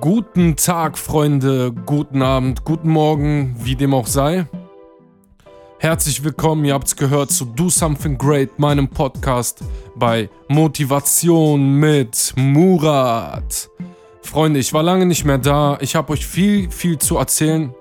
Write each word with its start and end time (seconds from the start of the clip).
Guten 0.00 0.56
Tag, 0.56 0.98
Freunde, 0.98 1.72
guten 1.72 2.20
Abend, 2.20 2.64
guten 2.64 2.88
Morgen, 2.90 3.54
wie 3.60 3.76
dem 3.76 3.94
auch 3.94 4.08
sei. 4.08 4.48
Herzlich 5.78 6.24
willkommen, 6.24 6.64
ihr 6.64 6.74
habt's 6.74 6.96
gehört, 6.96 7.30
zu 7.30 7.44
Do 7.44 7.70
Something 7.70 8.18
Great, 8.18 8.58
meinem 8.58 8.88
Podcast 8.88 9.62
bei 9.94 10.28
Motivation 10.48 11.74
mit 11.74 12.34
Murat. 12.34 13.70
Freunde, 14.22 14.58
ich 14.58 14.72
war 14.72 14.82
lange 14.82 15.06
nicht 15.06 15.24
mehr 15.24 15.38
da. 15.38 15.78
Ich 15.80 15.94
habe 15.94 16.14
euch 16.14 16.26
viel, 16.26 16.68
viel 16.72 16.98
zu 16.98 17.18
erzählen. 17.18 17.72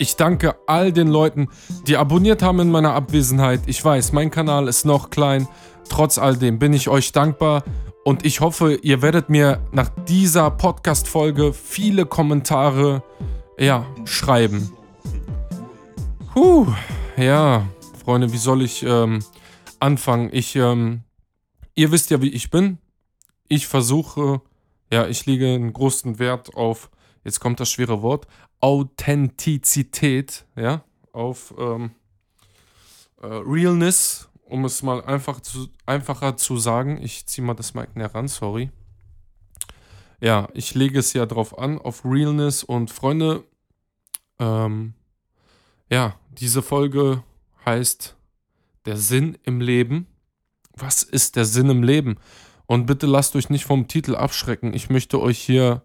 Ich 0.00 0.16
danke 0.16 0.56
all 0.66 0.90
den 0.90 1.06
Leuten, 1.06 1.46
die 1.86 1.96
abonniert 1.96 2.42
haben 2.42 2.58
in 2.58 2.72
meiner 2.72 2.94
Abwesenheit. 2.94 3.60
Ich 3.66 3.84
weiß, 3.84 4.10
mein 4.12 4.32
Kanal 4.32 4.66
ist 4.66 4.84
noch 4.84 5.10
klein. 5.10 5.46
Trotz 5.88 6.18
all 6.18 6.36
dem 6.36 6.58
bin 6.58 6.72
ich 6.72 6.88
euch 6.88 7.12
dankbar 7.12 7.62
und 8.10 8.26
ich 8.26 8.40
hoffe, 8.40 8.74
ihr 8.74 9.02
werdet 9.02 9.28
mir 9.28 9.64
nach 9.70 9.88
dieser 10.08 10.50
Podcast-Folge 10.50 11.52
viele 11.52 12.06
Kommentare 12.06 13.04
ja, 13.56 13.86
schreiben. 14.04 14.72
Puh, 16.34 16.66
ja, 17.16 17.68
Freunde, 18.04 18.32
wie 18.32 18.38
soll 18.38 18.62
ich 18.62 18.82
ähm, 18.82 19.20
anfangen? 19.78 20.28
Ich, 20.32 20.56
ähm, 20.56 21.04
ihr 21.76 21.92
wisst 21.92 22.10
ja, 22.10 22.20
wie 22.20 22.30
ich 22.30 22.50
bin. 22.50 22.78
Ich 23.46 23.68
versuche, 23.68 24.40
ja, 24.92 25.06
ich 25.06 25.26
lege 25.26 25.46
einen 25.46 25.72
großen 25.72 26.18
Wert 26.18 26.56
auf, 26.56 26.90
jetzt 27.22 27.38
kommt 27.38 27.60
das 27.60 27.70
schwere 27.70 28.02
Wort, 28.02 28.26
Authentizität, 28.58 30.46
ja, 30.56 30.82
auf 31.12 31.54
ähm, 31.56 31.92
äh, 33.22 33.26
Realness 33.28 34.29
um 34.50 34.64
es 34.64 34.82
mal 34.82 35.02
einfach 35.04 35.40
zu, 35.40 35.68
einfacher 35.86 36.36
zu 36.36 36.56
sagen, 36.58 36.98
ich 37.02 37.26
ziehe 37.26 37.46
mal 37.46 37.54
das 37.54 37.74
Mic 37.74 37.88
näher 37.94 38.14
ran, 38.14 38.28
sorry. 38.28 38.70
Ja, 40.20 40.48
ich 40.52 40.74
lege 40.74 40.98
es 40.98 41.12
ja 41.12 41.24
drauf 41.24 41.58
an, 41.58 41.78
auf 41.78 42.04
Realness 42.04 42.62
und 42.62 42.90
Freunde, 42.90 43.44
ähm, 44.38 44.94
ja, 45.88 46.14
diese 46.30 46.62
Folge 46.62 47.22
heißt 47.64 48.16
Der 48.86 48.96
Sinn 48.96 49.36
im 49.44 49.60
Leben. 49.60 50.06
Was 50.74 51.02
ist 51.02 51.36
der 51.36 51.44
Sinn 51.44 51.68
im 51.68 51.82
Leben? 51.82 52.16
Und 52.66 52.86
bitte 52.86 53.06
lasst 53.06 53.36
euch 53.36 53.50
nicht 53.50 53.64
vom 53.64 53.88
Titel 53.88 54.14
abschrecken. 54.14 54.72
Ich 54.72 54.88
möchte 54.88 55.20
euch 55.20 55.38
hier 55.38 55.82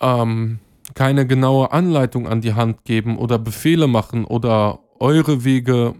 ähm, 0.00 0.60
keine 0.94 1.26
genaue 1.26 1.72
Anleitung 1.72 2.28
an 2.28 2.40
die 2.40 2.54
Hand 2.54 2.84
geben 2.84 3.18
oder 3.18 3.38
Befehle 3.38 3.86
machen 3.86 4.24
oder 4.24 4.78
eure 4.98 5.44
Wege 5.44 5.94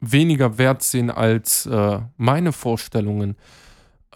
weniger 0.00 0.58
wert 0.58 0.82
sehen 0.82 1.10
als 1.10 1.66
äh, 1.66 2.00
meine 2.16 2.52
Vorstellungen. 2.52 3.36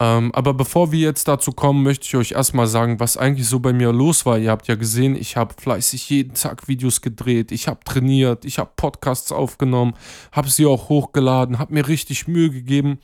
Ähm, 0.01 0.33
aber 0.35 0.55
bevor 0.55 0.91
wir 0.91 1.01
jetzt 1.01 1.29
dazu 1.29 1.53
kommen, 1.53 1.83
möchte 1.83 2.07
ich 2.07 2.17
euch 2.17 2.33
erstmal 2.33 2.67
sagen, 2.67 2.99
was 2.99 3.17
eigentlich 3.17 3.47
so 3.47 3.61
bei 3.61 3.73
mir 3.73 3.93
los 3.93 4.25
war. 4.25 4.39
Ihr 4.39 4.51
habt 4.51 4.67
ja 4.67 4.75
gesehen, 4.75 5.15
ich 5.15 5.37
habe 5.37 5.55
fleißig 5.61 6.09
jeden 6.09 6.35
Tag 6.35 6.67
Videos 6.67 7.03
gedreht, 7.03 7.53
ich 7.53 7.69
habe 7.69 7.85
trainiert, 7.85 8.45
ich 8.45 8.59
habe 8.59 8.71
Podcasts 8.75 9.31
aufgenommen, 9.33 9.95
habe 10.33 10.49
sie 10.49 10.67
auch 10.67 10.89
hochgeladen, 10.89 11.59
habe 11.59 11.75
mir 11.75 11.87
richtig 11.87 12.27
Mühe 12.27 12.51
gegeben. 12.51 12.99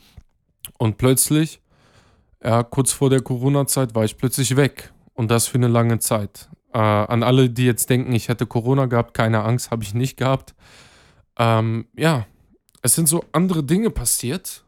Und 0.79 0.97
plötzlich, 0.99 1.61
ja, 2.43 2.63
kurz 2.63 2.93
vor 2.93 3.11
der 3.11 3.21
Corona-Zeit 3.21 3.95
war 3.95 4.05
ich 4.05 4.17
plötzlich 4.17 4.57
weg. 4.57 4.93
Und 5.15 5.31
das 5.31 5.47
für 5.47 5.59
eine 5.59 5.69
lange 5.69 5.99
Zeit. 5.99 6.49
Äh, 6.73 6.79
an 6.79 7.23
alle, 7.23 7.51
die 7.51 7.65
jetzt 7.65 7.91
denken, 7.91 8.13
ich 8.13 8.29
hätte 8.29 8.47
Corona 8.47 8.87
gehabt, 8.87 9.15
keine 9.15 9.43
Angst, 9.43 9.71
habe 9.71 9.83
ich 9.83 9.95
nicht 9.95 10.17
gehabt. 10.17 10.55
Ähm, 11.39 11.87
ja, 11.97 12.27
es 12.89 12.95
sind 12.95 13.07
so 13.07 13.23
andere 13.33 13.63
Dinge 13.63 13.91
passiert. 13.91 14.65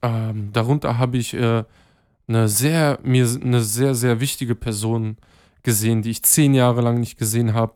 Ähm, 0.00 0.48
darunter 0.54 0.96
habe 0.96 1.18
ich 1.18 1.34
äh, 1.34 1.64
eine 2.26 2.48
sehr, 2.48 2.98
mir 3.02 3.28
eine 3.28 3.60
sehr, 3.60 3.94
sehr 3.94 4.20
wichtige 4.20 4.54
Person 4.54 5.18
gesehen, 5.62 6.00
die 6.00 6.10
ich 6.10 6.22
zehn 6.22 6.54
Jahre 6.54 6.80
lang 6.80 6.98
nicht 6.98 7.18
gesehen 7.18 7.52
habe. 7.52 7.74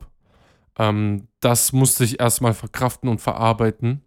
Ähm, 0.78 1.28
das 1.40 1.74
musste 1.74 2.04
ich 2.04 2.20
erstmal 2.20 2.54
verkraften 2.54 3.10
und 3.10 3.20
verarbeiten. 3.20 4.00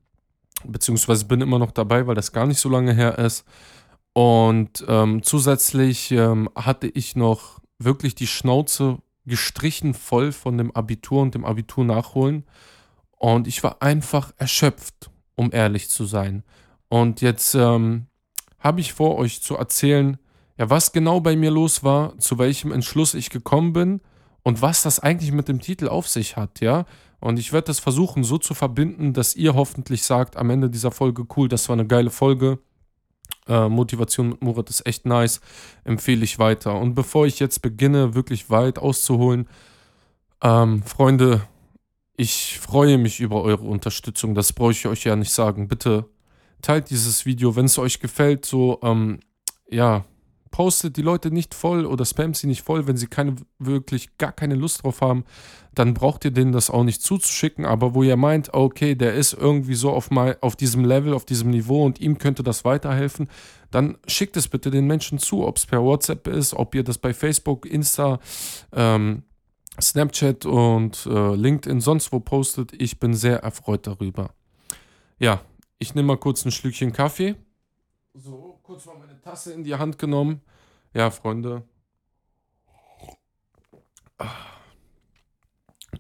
Beziehungsweise 0.63 1.25
bin 1.25 1.41
immer 1.41 1.59
noch 1.59 1.69
dabei, 1.69 2.07
weil 2.07 2.15
das 2.15 2.31
gar 2.31 2.47
nicht 2.47 2.59
so 2.59 2.69
lange 2.69 2.95
her 2.95 3.19
ist. 3.19 3.45
Und 4.13 4.83
ähm, 4.87 5.21
zusätzlich 5.21 6.09
ähm, 6.11 6.49
hatte 6.55 6.87
ich 6.87 7.15
noch 7.15 7.59
wirklich 7.77 8.15
die 8.15 8.25
Schnauze 8.25 8.97
gestrichen 9.27 9.93
voll 9.93 10.31
von 10.31 10.57
dem 10.57 10.71
Abitur 10.71 11.21
und 11.21 11.35
dem 11.35 11.45
Abitur 11.45 11.85
nachholen. 11.85 12.43
Und 13.19 13.45
ich 13.45 13.61
war 13.61 13.83
einfach 13.83 14.31
erschöpft 14.37 15.11
um 15.35 15.51
ehrlich 15.51 15.89
zu 15.89 16.05
sein. 16.05 16.43
Und 16.89 17.21
jetzt 17.21 17.55
ähm, 17.55 18.07
habe 18.59 18.81
ich 18.81 18.93
vor, 18.93 19.17
euch 19.17 19.41
zu 19.41 19.55
erzählen, 19.55 20.17
ja, 20.57 20.69
was 20.69 20.91
genau 20.91 21.19
bei 21.19 21.35
mir 21.35 21.51
los 21.51 21.83
war, 21.83 22.17
zu 22.19 22.37
welchem 22.37 22.71
Entschluss 22.71 23.13
ich 23.13 23.29
gekommen 23.29 23.73
bin 23.73 24.01
und 24.43 24.61
was 24.61 24.83
das 24.83 24.99
eigentlich 24.99 25.31
mit 25.31 25.47
dem 25.47 25.59
Titel 25.59 25.87
auf 25.87 26.07
sich 26.07 26.37
hat, 26.37 26.61
ja. 26.61 26.85
Und 27.19 27.39
ich 27.39 27.51
werde 27.53 27.67
das 27.67 27.79
versuchen 27.79 28.23
so 28.23 28.37
zu 28.37 28.53
verbinden, 28.53 29.13
dass 29.13 29.35
ihr 29.35 29.55
hoffentlich 29.55 30.03
sagt 30.03 30.37
am 30.37 30.49
Ende 30.49 30.69
dieser 30.69 30.91
Folge, 30.91 31.25
cool, 31.35 31.47
das 31.47 31.67
war 31.69 31.73
eine 31.73 31.87
geile 31.87 32.11
Folge. 32.11 32.59
Äh, 33.47 33.69
Motivation 33.69 34.29
mit 34.29 34.43
Murat 34.43 34.69
ist 34.69 34.85
echt 34.85 35.05
nice, 35.05 35.41
empfehle 35.83 36.23
ich 36.23 36.39
weiter. 36.39 36.79
Und 36.79 36.93
bevor 36.93 37.25
ich 37.25 37.39
jetzt 37.39 37.61
beginne, 37.61 38.13
wirklich 38.13 38.49
weit 38.49 38.79
auszuholen, 38.79 39.47
ähm, 40.41 40.83
Freunde, 40.83 41.41
ich 42.17 42.59
freue 42.59 42.97
mich 42.97 43.19
über 43.19 43.41
eure 43.41 43.63
Unterstützung. 43.63 44.35
Das 44.35 44.53
brauche 44.53 44.71
ich 44.71 44.87
euch 44.87 45.03
ja 45.03 45.15
nicht 45.15 45.31
sagen. 45.31 45.67
Bitte 45.67 46.05
teilt 46.61 46.89
dieses 46.89 47.25
Video, 47.25 47.55
wenn 47.55 47.65
es 47.65 47.77
euch 47.77 47.99
gefällt. 47.99 48.45
So, 48.45 48.79
ähm, 48.83 49.19
ja, 49.69 50.05
postet 50.51 50.95
die 50.95 51.01
Leute 51.01 51.31
nicht 51.31 51.53
voll 51.53 51.85
oder 51.85 52.05
spamt 52.05 52.37
sie 52.37 52.47
nicht 52.47 52.61
voll, 52.61 52.87
wenn 52.87 52.95
sie 52.95 53.07
keine, 53.07 53.35
wirklich 53.59 54.17
gar 54.17 54.31
keine 54.31 54.55
Lust 54.55 54.83
drauf 54.83 55.01
haben. 55.01 55.25
Dann 55.73 55.93
braucht 55.93 56.23
ihr 56.23 56.31
denen 56.31 56.53
das 56.53 56.69
auch 56.69 56.85
nicht 56.85 57.01
zuzuschicken. 57.01 57.65
Aber 57.65 57.93
wo 57.93 58.03
ihr 58.03 58.15
meint, 58.15 58.53
okay, 58.53 58.95
der 58.95 59.15
ist 59.15 59.33
irgendwie 59.33 59.75
so 59.75 59.91
auf, 59.91 60.09
mal, 60.11 60.37
auf 60.39 60.55
diesem 60.55 60.85
Level, 60.85 61.13
auf 61.13 61.25
diesem 61.25 61.49
Niveau 61.49 61.83
und 61.83 61.99
ihm 61.99 62.17
könnte 62.17 62.43
das 62.43 62.63
weiterhelfen, 62.63 63.27
dann 63.71 63.97
schickt 64.07 64.37
es 64.37 64.47
bitte 64.47 64.71
den 64.71 64.87
Menschen 64.87 65.19
zu, 65.19 65.45
ob 65.45 65.57
es 65.57 65.65
per 65.65 65.83
WhatsApp 65.83 66.27
ist, 66.27 66.53
ob 66.53 66.73
ihr 66.75 66.83
das 66.83 66.97
bei 66.97 67.13
Facebook, 67.13 67.65
Insta, 67.65 68.19
ähm, 68.71 69.23
Snapchat 69.81 70.45
und 70.45 71.05
äh, 71.05 71.35
LinkedIn 71.35 71.81
sonst 71.81 72.11
wo 72.11 72.19
postet. 72.19 72.71
Ich 72.73 72.99
bin 72.99 73.13
sehr 73.13 73.39
erfreut 73.43 73.87
darüber. 73.87 74.33
Ja, 75.19 75.41
ich 75.79 75.95
nehme 75.95 76.07
mal 76.07 76.17
kurz 76.17 76.45
ein 76.45 76.51
Schlückchen 76.51 76.93
Kaffee. 76.93 77.35
So, 78.13 78.59
kurz 78.63 78.85
mal 78.85 78.97
meine 78.97 79.19
Tasse 79.21 79.53
in 79.53 79.63
die 79.63 79.75
Hand 79.75 79.99
genommen. 79.99 80.41
Ja, 80.93 81.11
Freunde. 81.11 81.63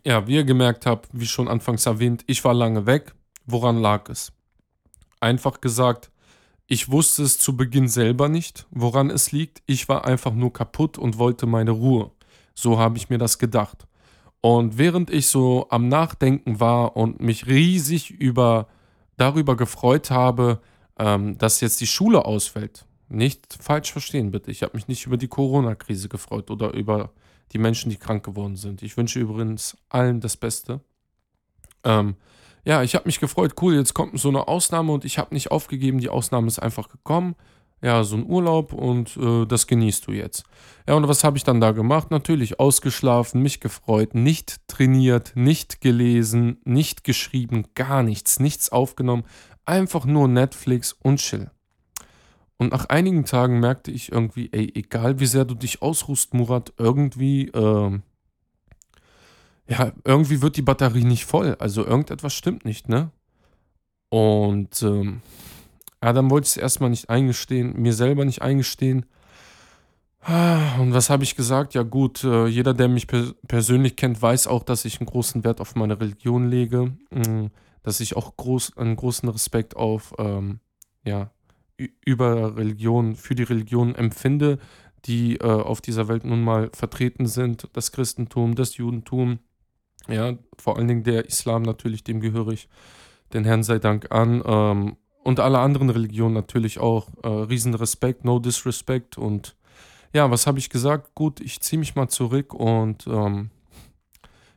Ja, 0.05 0.27
wie 0.27 0.35
ihr 0.35 0.43
gemerkt 0.43 0.85
habt, 0.85 1.09
wie 1.11 1.25
schon 1.25 1.47
anfangs 1.47 1.85
erwähnt, 1.85 2.23
ich 2.27 2.43
war 2.43 2.53
lange 2.53 2.85
weg. 2.85 3.13
Woran 3.45 3.77
lag 3.77 4.09
es? 4.09 4.31
Einfach 5.19 5.61
gesagt, 5.61 6.11
ich 6.67 6.89
wusste 6.89 7.23
es 7.23 7.37
zu 7.37 7.55
Beginn 7.55 7.87
selber 7.87 8.29
nicht, 8.29 8.65
woran 8.71 9.09
es 9.09 9.31
liegt. 9.31 9.61
Ich 9.65 9.87
war 9.89 10.05
einfach 10.05 10.33
nur 10.33 10.51
kaputt 10.51 10.97
und 10.97 11.17
wollte 11.17 11.45
meine 11.45 11.71
Ruhe. 11.71 12.11
So 12.55 12.79
habe 12.79 12.97
ich 12.97 13.09
mir 13.09 13.17
das 13.17 13.37
gedacht. 13.37 13.85
Und 14.41 14.77
während 14.77 15.09
ich 15.09 15.27
so 15.27 15.67
am 15.69 15.89
Nachdenken 15.89 16.59
war 16.59 16.95
und 16.95 17.19
mich 17.19 17.47
riesig 17.47 18.11
über, 18.11 18.67
darüber 19.17 19.57
gefreut 19.57 20.09
habe, 20.09 20.61
ähm, 20.97 21.37
dass 21.37 21.61
jetzt 21.61 21.81
die 21.81 21.87
Schule 21.87 22.25
ausfällt, 22.25 22.85
nicht 23.09 23.57
falsch 23.59 23.91
verstehen 23.91 24.31
bitte, 24.31 24.51
ich 24.51 24.63
habe 24.63 24.75
mich 24.75 24.87
nicht 24.87 25.05
über 25.05 25.17
die 25.17 25.27
Corona-Krise 25.27 26.09
gefreut 26.09 26.49
oder 26.49 26.73
über 26.73 27.11
die 27.51 27.57
Menschen, 27.57 27.89
die 27.89 27.97
krank 27.97 28.23
geworden 28.23 28.55
sind. 28.55 28.81
Ich 28.81 28.97
wünsche 28.97 29.19
übrigens 29.19 29.77
allen 29.89 30.21
das 30.21 30.37
Beste. 30.37 30.81
Ähm, 31.83 32.15
ja, 32.63 32.81
ich 32.81 32.95
habe 32.95 33.05
mich 33.05 33.19
gefreut, 33.19 33.55
cool, 33.61 33.75
jetzt 33.75 33.93
kommt 33.93 34.19
so 34.19 34.29
eine 34.29 34.47
Ausnahme 34.47 34.91
und 34.91 35.05
ich 35.05 35.17
habe 35.17 35.33
nicht 35.33 35.51
aufgegeben, 35.51 35.99
die 35.99 36.09
Ausnahme 36.09 36.47
ist 36.47 36.59
einfach 36.59 36.89
gekommen 36.89 37.35
ja, 37.85 38.03
so 38.03 38.15
ein 38.15 38.25
Urlaub 38.25 38.73
und 38.73 39.15
äh, 39.15 39.45
das 39.45 39.67
genießt 39.67 40.07
du 40.07 40.11
jetzt. 40.11 40.43
Ja, 40.87 40.95
und 40.95 41.07
was 41.07 41.23
habe 41.23 41.37
ich 41.37 41.43
dann 41.43 41.61
da 41.61 41.71
gemacht? 41.71 42.09
Natürlich 42.09 42.59
ausgeschlafen, 42.59 43.43
mich 43.43 43.59
gefreut, 43.59 44.15
nicht 44.15 44.67
trainiert, 44.67 45.33
nicht 45.35 45.81
gelesen, 45.81 46.57
nicht 46.65 47.03
geschrieben, 47.03 47.67
gar 47.75 48.01
nichts, 48.01 48.39
nichts 48.39 48.71
aufgenommen, 48.71 49.23
einfach 49.65 50.05
nur 50.05 50.27
Netflix 50.27 50.93
und 50.93 51.17
chill. 51.17 51.51
Und 52.57 52.71
nach 52.71 52.85
einigen 52.85 53.25
Tagen 53.25 53.59
merkte 53.59 53.91
ich 53.91 54.11
irgendwie, 54.11 54.49
ey, 54.51 54.71
egal 54.73 55.19
wie 55.19 55.27
sehr 55.27 55.45
du 55.45 55.53
dich 55.53 55.83
ausruhst, 55.83 56.33
Murat, 56.33 56.73
irgendwie, 56.79 57.49
äh, 57.49 57.99
ja, 59.67 59.91
irgendwie 60.03 60.41
wird 60.41 60.57
die 60.57 60.63
Batterie 60.63 61.03
nicht 61.03 61.25
voll. 61.25 61.55
Also 61.59 61.85
irgendetwas 61.85 62.33
stimmt 62.33 62.65
nicht, 62.65 62.89
ne? 62.89 63.11
Und 64.09 64.81
ähm, 64.81 65.21
ja, 66.05 66.13
dann 66.13 66.29
wollte 66.29 66.45
ich 66.45 66.51
es 66.51 66.57
erstmal 66.57 66.91
nicht 66.91 67.09
eingestehen, 67.09 67.81
mir 67.81 67.91
selber 67.91 68.25
nicht 68.25 68.43
eingestehen. 68.43 69.07
Und 70.79 70.93
was 70.93 71.09
habe 71.09 71.23
ich 71.23 71.35
gesagt? 71.35 71.73
Ja 71.73 71.81
gut, 71.81 72.23
äh, 72.23 72.45
jeder, 72.45 72.75
der 72.75 72.89
mich 72.89 73.07
persönlich 73.47 73.95
kennt, 73.95 74.21
weiß 74.21 74.45
auch, 74.45 74.61
dass 74.61 74.85
ich 74.85 74.99
einen 74.99 75.07
großen 75.07 75.43
Wert 75.43 75.59
auf 75.61 75.73
meine 75.73 75.99
Religion 75.99 76.47
lege, 76.47 76.95
mm, 77.09 77.47
dass 77.81 78.01
ich 78.01 78.15
auch 78.15 78.37
groß, 78.37 78.77
einen 78.77 78.95
großen 78.95 79.27
Respekt 79.29 79.75
auf, 79.75 80.13
ähm, 80.19 80.59
ja, 81.07 81.31
über 82.05 82.55
Religion, 82.55 83.15
für 83.15 83.33
die 83.33 83.41
Religion 83.41 83.95
empfinde, 83.95 84.59
die 85.05 85.37
äh, 85.37 85.43
auf 85.43 85.81
dieser 85.81 86.07
Welt 86.07 86.23
nun 86.23 86.43
mal 86.43 86.69
vertreten 86.71 87.25
sind. 87.25 87.67
Das 87.73 87.91
Christentum, 87.91 88.53
das 88.53 88.77
Judentum, 88.77 89.39
ja, 90.07 90.37
vor 90.59 90.77
allen 90.77 90.87
Dingen 90.87 91.03
der 91.03 91.25
Islam 91.25 91.63
natürlich, 91.63 92.03
dem 92.03 92.19
gehöre 92.19 92.49
ich 92.49 92.69
den 93.33 93.43
Herrn 93.43 93.63
sei 93.63 93.79
Dank 93.79 94.11
an. 94.11 94.43
Ähm, 94.45 94.97
und 95.25 95.39
alle 95.39 95.57
anderen 95.57 95.89
Religionen 95.89 96.35
natürlich 96.35 96.79
auch. 96.79 97.07
Äh, 97.23 97.27
Riesenrespekt, 97.27 98.25
no 98.25 98.37
disrespect. 98.37 99.17
Und 99.17 99.55
ja, 100.13 100.29
was 100.29 100.45
habe 100.45 100.59
ich 100.59 100.69
gesagt? 100.69 101.15
Gut, 101.15 101.41
ich 101.41 101.59
ziehe 101.61 101.79
mich 101.79 101.95
mal 101.95 102.07
zurück 102.07 102.53
und 102.53 103.07
ähm, 103.07 103.49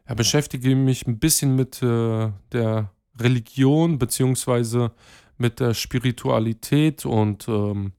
ja, 0.06 0.14
beschäftige 0.14 0.76
mich 0.76 1.06
ein 1.06 1.18
bisschen 1.18 1.56
mit 1.56 1.82
äh, 1.82 2.30
der 2.52 2.90
Religion 3.18 3.98
beziehungsweise 3.98 4.92
mit 5.38 5.58
der 5.58 5.72
Spiritualität 5.72 7.06
und 7.06 7.48
ähm, 7.48 7.92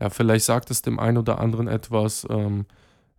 ja, 0.00 0.10
vielleicht 0.10 0.46
sagt 0.46 0.72
es 0.72 0.82
dem 0.82 0.98
einen 0.98 1.18
oder 1.18 1.38
anderen 1.38 1.68
etwas. 1.68 2.26
Ähm, 2.28 2.66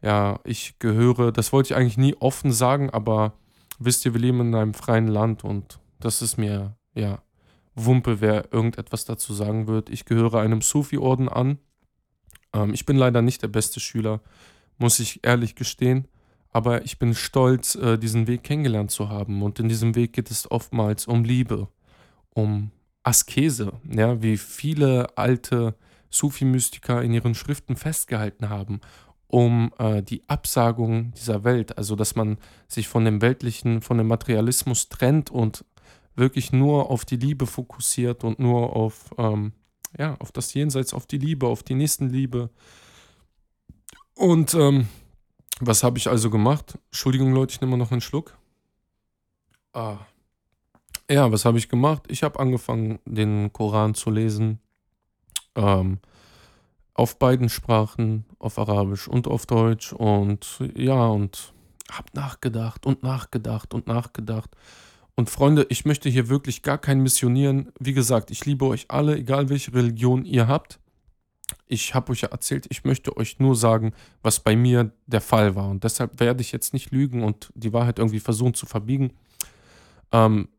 ja, 0.02 0.42
ich 0.44 0.80
gehöre, 0.80 1.32
das 1.32 1.54
wollte 1.54 1.72
ich 1.72 1.78
eigentlich 1.78 1.98
nie 1.98 2.16
offen 2.20 2.52
sagen, 2.52 2.90
aber 2.90 3.34
wisst 3.80 4.06
ihr, 4.06 4.14
wir 4.14 4.22
leben 4.22 4.42
in 4.42 4.54
einem 4.54 4.74
freien 4.74 5.08
Land 5.08 5.46
und 5.46 5.80
das 6.02 6.22
ist 6.22 6.38
mir, 6.38 6.76
ja, 6.94 7.20
Wumpe, 7.76 8.22
wer 8.22 8.54
irgendetwas 8.54 9.06
dazu 9.06 9.34
sagen 9.34 9.68
wird. 9.68 9.90
Ich 9.90 10.06
gehöre 10.06 10.40
einem 10.40 10.62
Sufi-Orden 10.62 11.30
an. 11.30 11.60
Ähm, 12.54 12.74
ich 12.74 12.86
bin 12.86 12.98
leider 12.98 13.22
nicht 13.22 13.42
der 13.42 13.50
beste 13.50 13.80
Schüler, 13.80 14.22
muss 14.78 15.00
ich 15.00 15.24
ehrlich 15.24 15.56
gestehen. 15.56 16.08
Aber 16.52 16.86
ich 16.86 17.00
bin 17.00 17.14
stolz, 17.14 17.76
äh, 17.76 17.98
diesen 17.98 18.28
Weg 18.28 18.44
kennengelernt 18.44 18.90
zu 18.90 19.10
haben. 19.10 19.44
Und 19.44 19.60
in 19.60 19.68
diesem 19.68 19.94
Weg 19.96 20.14
geht 20.14 20.32
es 20.32 20.50
oftmals 20.50 21.06
um 21.06 21.26
Liebe, 21.26 21.68
um 22.30 22.72
Askese, 23.04 23.74
ja, 23.84 24.22
wie 24.22 24.38
viele 24.38 25.18
alte 25.18 25.76
Sufi-Mystiker 26.10 27.04
in 27.04 27.14
ihren 27.14 27.36
Schriften 27.36 27.76
festgehalten 27.76 28.50
haben, 28.50 28.80
um 29.28 29.74
äh, 29.78 30.02
die 30.02 30.28
Absagung 30.28 31.14
dieser 31.14 31.44
Welt, 31.44 31.78
also 31.78 31.96
dass 31.96 32.16
man 32.16 32.38
sich 32.68 32.88
von 32.88 33.06
dem 33.06 33.22
Weltlichen, 33.22 33.82
von 33.82 33.98
dem 33.98 34.08
Materialismus 34.08 34.90
trennt 34.90 35.30
und 35.30 35.66
wirklich 36.16 36.52
nur 36.52 36.90
auf 36.90 37.06
die 37.06 37.18
Liebe 37.18 37.46
fokussiert 37.46 38.24
und 38.24 38.40
nur 38.40 38.76
auf, 38.76 39.14
ähm, 39.18 39.54
ja, 39.98 40.16
auf 40.20 40.32
das 40.32 40.54
Jenseits, 40.54 40.94
auf 40.94 41.06
die 41.06 41.18
Liebe, 41.18 41.48
auf 41.48 41.64
die 41.64 41.76
Nächstenliebe. 41.76 42.50
Und 44.16 44.54
ähm, 44.54 44.88
was 45.60 45.84
habe 45.84 45.98
ich 45.98 46.08
also 46.08 46.30
gemacht? 46.30 46.78
Entschuldigung, 46.92 47.34
Leute, 47.34 47.54
ich 47.54 47.62
nehme 47.62 47.78
noch 47.78 47.92
einen 47.92 48.02
Schluck. 48.02 48.38
Ah. 49.74 49.98
Ja, 51.10 51.32
was 51.32 51.46
habe 51.46 51.58
ich 51.58 51.70
gemacht? 51.70 52.04
Ich 52.08 52.24
habe 52.24 52.40
angefangen, 52.40 53.00
den 53.06 53.54
Koran 53.54 53.94
zu 53.94 54.10
lesen. 54.10 54.60
Ähm, 55.56 56.00
auf 56.94 57.20
beiden 57.20 57.50
Sprachen, 57.50 58.26
auf 58.40 58.58
Arabisch 58.58 59.08
und 59.08 59.28
auf 59.28 59.46
Deutsch. 59.46 59.94
Und 59.94 60.60
ja, 60.76 61.08
und 61.08 61.54
habe 61.92 62.08
nachgedacht 62.14 62.86
und 62.86 63.04
nachgedacht 63.04 63.74
und 63.74 63.88
nachgedacht. 63.88 64.50
Und 65.16 65.30
Freunde, 65.30 65.66
ich 65.70 65.86
möchte 65.86 66.10
hier 66.10 66.28
wirklich 66.28 66.62
gar 66.62 66.78
kein 66.78 67.02
Missionieren. 67.02 67.72
Wie 67.80 67.94
gesagt, 67.94 68.32
ich 68.32 68.46
liebe 68.46 68.66
euch 68.66 68.86
alle, 68.90 69.18
egal 69.18 69.50
welche 69.50 69.74
Religion 69.74 70.26
ihr 70.26 70.48
habt. 70.48 70.80
Ich 71.68 71.96
habe 71.96 72.12
euch 72.12 72.22
ja 72.22 72.30
erzählt, 72.30 72.66
ich 72.70 72.84
möchte 72.84 73.16
euch 73.16 73.40
nur 73.40 73.56
sagen, 73.56 73.94
was 74.22 74.40
bei 74.42 74.56
mir 74.56 74.92
der 75.06 75.22
Fall 75.22 75.56
war. 75.56 75.70
Und 75.70 75.84
deshalb 75.84 76.20
werde 76.20 76.42
ich 76.42 76.52
jetzt 76.52 76.74
nicht 76.74 76.92
lügen 76.92 77.24
und 77.24 77.50
die 77.56 77.72
Wahrheit 77.72 78.00
irgendwie 78.00 78.20
versuchen 78.20 78.56
zu 78.56 78.66
verbiegen. 78.66 79.14
Ähm, 80.12 80.50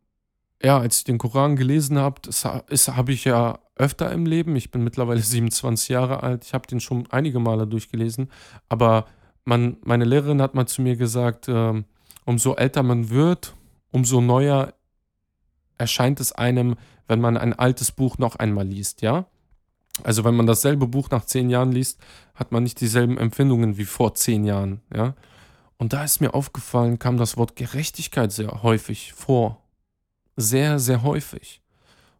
ja, 0.62 0.79
als 0.79 0.99
ich 0.99 1.05
den 1.05 1.19
Koran 1.19 1.56
gelesen 1.56 1.99
habe, 1.99 2.23
das 2.23 2.44
habe 2.44 3.12
ich 3.12 3.25
ja 3.25 3.59
öfter 3.75 4.11
im 4.11 4.25
Leben. 4.25 4.56
Ich 4.56 4.70
bin 4.70 4.82
mittlerweile 4.82 5.20
27 5.23 5.91
Jahre 5.91 6.23
alt. 6.23 6.44
Ich 6.44 6.55
habe 6.55 6.67
den 6.67 6.81
schon 6.81 7.06
einige 7.11 7.41
Male 7.41 7.67
durchgelesen. 7.67 8.31
Aber 8.70 9.06
man, 9.44 9.76
meine 9.85 10.05
Lehrerin 10.05 10.41
hat 10.41 10.55
mal 10.55 10.67
zu 10.67 10.81
mir 10.81 10.97
gesagt, 10.97 11.49
äh, 11.49 11.82
umso 12.25 12.55
älter 12.55 12.82
man 12.82 13.11
wird, 13.11 13.55
umso 13.91 14.21
neuer 14.21 14.75
erscheint 15.79 16.21
es 16.21 16.33
einem, 16.33 16.77
wenn 17.06 17.21
man 17.21 17.37
ein 17.37 17.53
altes 17.53 17.93
Buch 17.93 18.19
noch 18.19 18.37
einmal 18.37 18.67
liest, 18.67 19.03
ja? 19.03 19.27
Also 20.03 20.25
wenn 20.25 20.35
man 20.35 20.47
dasselbe 20.47 20.87
Buch 20.87 21.11
nach 21.11 21.25
zehn 21.25 21.49
Jahren 21.49 21.73
liest, 21.73 22.00
hat 22.35 22.53
man 22.53 22.62
nicht 22.62 22.81
dieselben 22.81 23.17
Empfindungen 23.17 23.79
wie 23.79 23.85
vor 23.85 24.15
zehn 24.15 24.44
Jahren, 24.44 24.83
ja? 24.94 25.15
Und 25.79 25.93
da 25.93 26.05
ist 26.05 26.21
mir 26.21 26.35
aufgefallen, 26.35 26.99
kam 26.99 27.19
das 27.19 27.37
Wort 27.37 27.56
Gerechtigkeit 27.56 28.33
sehr 28.33 28.62
häufig 28.62 29.12
vor. 29.12 29.62
Sehr, 30.37 30.79
sehr 30.79 31.03
häufig. 31.03 31.62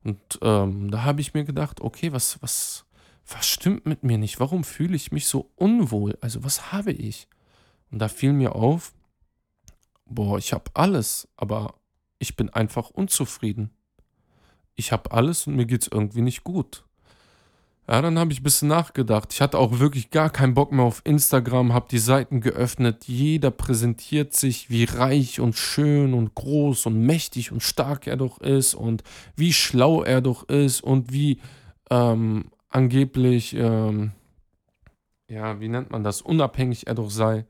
Und 0.05 0.39
ähm, 0.43 0.91
da 0.91 1.05
habe 1.05 1.21
ich 1.21 1.35
mir 1.35 1.45
gedacht, 1.45 1.81
okay, 1.81 2.13
was, 2.13 2.41
was, 2.43 2.85
was 3.27 3.47
stimmt 3.47 3.87
mit 3.87 4.05
mir 4.05 4.19
nicht? 4.19 4.41
Warum 4.41 4.63
fühle 4.63 4.95
ich 4.95 5.11
mich 5.11 5.27
so 5.27 5.51
unwohl? 5.57 6.19
Also 6.21 6.45
was 6.45 6.71
habe 6.71 6.93
ich? 6.93 7.29
Und 7.91 7.99
da 7.99 8.09
fiel 8.09 8.33
mir 8.33 8.55
auf, 8.55 8.95
boah, 10.06 10.38
ich 10.38 10.53
habe 10.53 10.70
alles, 10.75 11.29
aber 11.37 11.75
ich 12.19 12.37
bin 12.37 12.50
einfach 12.50 12.91
unzufrieden. 12.91 13.70
Ich 14.75 14.93
habe 14.93 15.12
alles 15.12 15.47
und 15.47 15.56
mir 15.56 15.67
geht 15.67 15.82
es 15.82 15.88
irgendwie 15.88 16.23
nicht 16.23 16.44
gut. 16.44 16.85
Ja, 17.88 18.03
dann 18.03 18.19
habe 18.19 18.32
ich 18.32 18.41
ein 18.41 18.43
bisschen 18.44 18.69
nachgedacht. 18.69 19.32
Ich 19.32 19.41
hatte 19.41 19.58
auch 19.58 19.79
wirklich 19.79 20.11
gar 20.11 20.29
keinen 20.29 20.55
Bock 20.55 20.73
mehr 20.73 20.85
auf 20.85 21.03
Instagram, 21.05 21.73
habe 21.73 21.87
die 21.88 21.99
Seiten 21.99 22.41
geöffnet. 22.41 23.05
Jeder 23.06 23.53
präsentiert 23.53 24.35
sich, 24.35 24.70
wie 24.70 24.85
reich 24.85 25.38
und 25.38 25.55
schön 25.56 26.12
und 26.12 26.35
groß 26.35 26.87
und 26.87 27.00
mächtig 27.00 27.53
und 27.53 27.62
stark 27.62 28.08
er 28.08 28.17
doch 28.17 28.41
ist 28.41 28.75
und 28.75 29.05
wie 29.37 29.53
schlau 29.53 30.03
er 30.03 30.20
doch 30.20 30.49
ist 30.49 30.81
und 30.81 31.12
wie 31.12 31.41
ähm, 31.88 32.50
angeblich, 32.70 33.55
ähm, 33.55 34.11
ja, 35.29 35.61
wie 35.61 35.69
nennt 35.69 35.91
man 35.91 36.03
das, 36.03 36.23
unabhängig 36.23 36.88
er 36.88 36.94
doch 36.94 37.11
sei. 37.11 37.47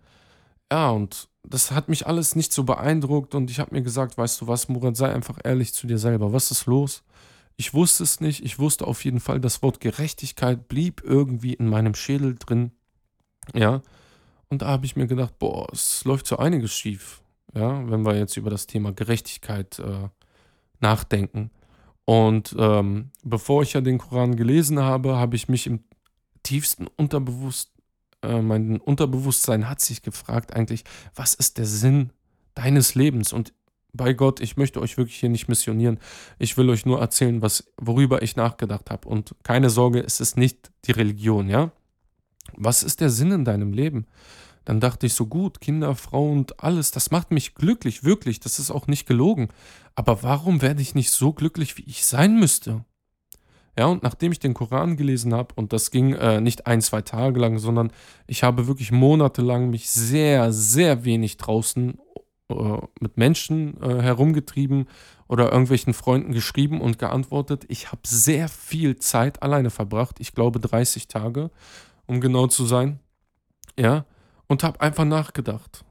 Ja, 0.70 0.90
und 0.90 1.28
das 1.48 1.70
hat 1.70 1.88
mich 1.88 2.06
alles 2.06 2.36
nicht 2.36 2.52
so 2.52 2.64
beeindruckt 2.64 3.34
und 3.34 3.50
ich 3.50 3.58
habe 3.58 3.74
mir 3.74 3.82
gesagt, 3.82 4.18
weißt 4.18 4.40
du 4.40 4.46
was, 4.46 4.68
Murat, 4.68 4.96
sei 4.96 5.12
einfach 5.12 5.38
ehrlich 5.44 5.72
zu 5.74 5.86
dir 5.86 5.98
selber. 5.98 6.32
Was 6.32 6.50
ist 6.50 6.66
los? 6.66 7.02
Ich 7.56 7.72
wusste 7.72 8.02
es 8.02 8.20
nicht. 8.20 8.44
Ich 8.44 8.58
wusste 8.58 8.86
auf 8.86 9.04
jeden 9.04 9.20
Fall, 9.20 9.40
das 9.40 9.62
Wort 9.62 9.80
Gerechtigkeit 9.80 10.68
blieb 10.68 11.02
irgendwie 11.04 11.54
in 11.54 11.68
meinem 11.68 11.94
Schädel 11.94 12.34
drin. 12.34 12.72
Ja. 13.54 13.82
Und 14.48 14.62
da 14.62 14.68
habe 14.68 14.86
ich 14.86 14.96
mir 14.96 15.06
gedacht, 15.06 15.38
boah, 15.38 15.66
es 15.72 16.04
läuft 16.04 16.26
so 16.26 16.36
einiges 16.36 16.72
schief. 16.72 17.22
Ja, 17.54 17.88
wenn 17.90 18.04
wir 18.04 18.16
jetzt 18.16 18.36
über 18.36 18.50
das 18.50 18.66
Thema 18.66 18.92
Gerechtigkeit 18.92 19.78
äh, 19.78 20.08
nachdenken. 20.80 21.50
Und 22.04 22.54
ähm, 22.58 23.10
bevor 23.24 23.62
ich 23.62 23.72
ja 23.72 23.80
den 23.80 23.98
Koran 23.98 24.36
gelesen 24.36 24.78
habe, 24.80 25.16
habe 25.16 25.36
ich 25.36 25.48
mich 25.48 25.66
im 25.66 25.80
tiefsten 26.42 26.86
Unterbewusst, 26.96 27.72
äh, 28.22 28.40
mein 28.40 28.80
Unterbewusstsein 28.80 29.68
hat 29.68 29.80
sich 29.80 30.02
gefragt 30.02 30.54
eigentlich, 30.54 30.84
was 31.14 31.34
ist 31.34 31.58
der 31.58 31.66
Sinn 31.66 32.10
deines 32.54 32.94
Lebens? 32.94 33.32
Und 33.32 33.52
bei 33.92 34.12
Gott, 34.12 34.40
ich 34.40 34.56
möchte 34.56 34.80
euch 34.80 34.96
wirklich 34.96 35.16
hier 35.16 35.28
nicht 35.28 35.48
missionieren. 35.48 35.98
Ich 36.38 36.56
will 36.56 36.68
euch 36.70 36.86
nur 36.86 37.00
erzählen, 37.00 37.42
was, 37.42 37.72
worüber 37.80 38.22
ich 38.22 38.36
nachgedacht 38.36 38.90
habe. 38.90 39.08
Und 39.08 39.34
keine 39.42 39.70
Sorge, 39.70 40.00
es 40.00 40.20
ist 40.20 40.36
nicht 40.36 40.70
die 40.84 40.92
Religion, 40.92 41.48
ja? 41.48 41.72
Was 42.54 42.82
ist 42.82 43.00
der 43.00 43.10
Sinn 43.10 43.32
in 43.32 43.44
deinem 43.44 43.72
Leben? 43.72 44.06
Dann 44.64 44.80
dachte 44.80 45.06
ich 45.06 45.14
so 45.14 45.26
gut, 45.26 45.60
Kinder, 45.60 45.94
Frau 45.94 46.30
und 46.30 46.62
alles, 46.62 46.90
das 46.90 47.10
macht 47.10 47.30
mich 47.30 47.54
glücklich, 47.54 48.02
wirklich, 48.02 48.40
das 48.40 48.58
ist 48.58 48.70
auch 48.70 48.88
nicht 48.88 49.06
gelogen. 49.06 49.48
Aber 49.94 50.22
warum 50.22 50.60
werde 50.60 50.82
ich 50.82 50.94
nicht 50.94 51.10
so 51.10 51.32
glücklich, 51.32 51.76
wie 51.76 51.84
ich 51.86 52.04
sein 52.04 52.38
müsste? 52.38 52.84
Ja, 53.78 53.86
und 53.86 54.02
nachdem 54.02 54.32
ich 54.32 54.38
den 54.38 54.54
Koran 54.54 54.96
gelesen 54.96 55.34
habe, 55.34 55.54
und 55.54 55.72
das 55.72 55.90
ging 55.90 56.14
äh, 56.14 56.40
nicht 56.40 56.66
ein, 56.66 56.80
zwei 56.80 57.02
Tage 57.02 57.38
lang, 57.38 57.58
sondern 57.58 57.92
ich 58.26 58.42
habe 58.42 58.66
wirklich 58.66 58.90
monatelang 58.90 59.68
mich 59.68 59.90
sehr, 59.90 60.50
sehr 60.52 61.04
wenig 61.04 61.36
draußen 61.36 61.98
äh, 62.48 62.78
mit 63.00 63.16
Menschen 63.16 63.80
äh, 63.82 64.00
herumgetrieben 64.00 64.86
oder 65.28 65.50
irgendwelchen 65.52 65.92
Freunden 65.92 66.32
geschrieben 66.32 66.80
und 66.80 66.98
geantwortet. 66.98 67.64
Ich 67.68 67.92
habe 67.92 68.02
sehr 68.06 68.48
viel 68.48 68.96
Zeit 68.96 69.42
alleine 69.42 69.70
verbracht. 69.70 70.20
Ich 70.20 70.32
glaube 70.34 70.60
30 70.60 71.08
Tage, 71.08 71.50
um 72.06 72.20
genau 72.20 72.46
zu 72.46 72.64
sein. 72.64 73.00
Ja, 73.78 74.06
und 74.46 74.62
habe 74.62 74.80
einfach 74.80 75.04
nachgedacht. 75.04 75.84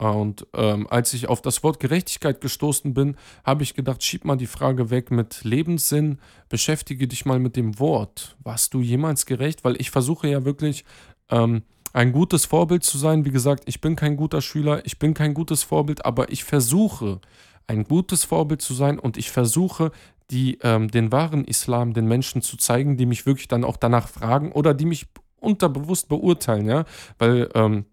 Und 0.00 0.46
ähm, 0.54 0.86
als 0.88 1.12
ich 1.12 1.28
auf 1.28 1.42
das 1.42 1.62
Wort 1.62 1.78
Gerechtigkeit 1.78 2.40
gestoßen 2.40 2.94
bin, 2.94 3.16
habe 3.44 3.62
ich 3.62 3.74
gedacht, 3.74 4.02
schieb 4.02 4.24
mal 4.24 4.36
die 4.36 4.46
Frage 4.46 4.88
weg 4.88 5.10
mit 5.10 5.44
Lebenssinn, 5.44 6.20
beschäftige 6.48 7.06
dich 7.06 7.26
mal 7.26 7.38
mit 7.38 7.54
dem 7.54 7.78
Wort. 7.78 8.34
Warst 8.42 8.72
du 8.72 8.80
jemals 8.80 9.26
gerecht? 9.26 9.62
Weil 9.62 9.78
ich 9.78 9.90
versuche 9.90 10.26
ja 10.26 10.46
wirklich 10.46 10.86
ähm, 11.28 11.64
ein 11.92 12.12
gutes 12.12 12.46
Vorbild 12.46 12.82
zu 12.82 12.96
sein. 12.96 13.26
Wie 13.26 13.30
gesagt, 13.30 13.64
ich 13.66 13.82
bin 13.82 13.94
kein 13.94 14.16
guter 14.16 14.40
Schüler, 14.40 14.86
ich 14.86 14.98
bin 14.98 15.12
kein 15.12 15.34
gutes 15.34 15.64
Vorbild, 15.64 16.06
aber 16.06 16.32
ich 16.32 16.44
versuche, 16.44 17.20
ein 17.66 17.84
gutes 17.84 18.24
Vorbild 18.24 18.62
zu 18.62 18.72
sein 18.72 18.98
und 18.98 19.18
ich 19.18 19.30
versuche, 19.30 19.92
die, 20.30 20.60
ähm, 20.62 20.90
den 20.90 21.12
wahren 21.12 21.44
Islam 21.44 21.92
den 21.92 22.06
Menschen 22.06 22.40
zu 22.40 22.56
zeigen, 22.56 22.96
die 22.96 23.04
mich 23.04 23.26
wirklich 23.26 23.48
dann 23.48 23.64
auch 23.64 23.76
danach 23.76 24.08
fragen 24.08 24.50
oder 24.52 24.72
die 24.72 24.86
mich 24.86 25.08
unterbewusst 25.40 26.08
beurteilen, 26.08 26.66
ja, 26.66 26.86
weil 27.18 27.50
ähm, 27.54 27.84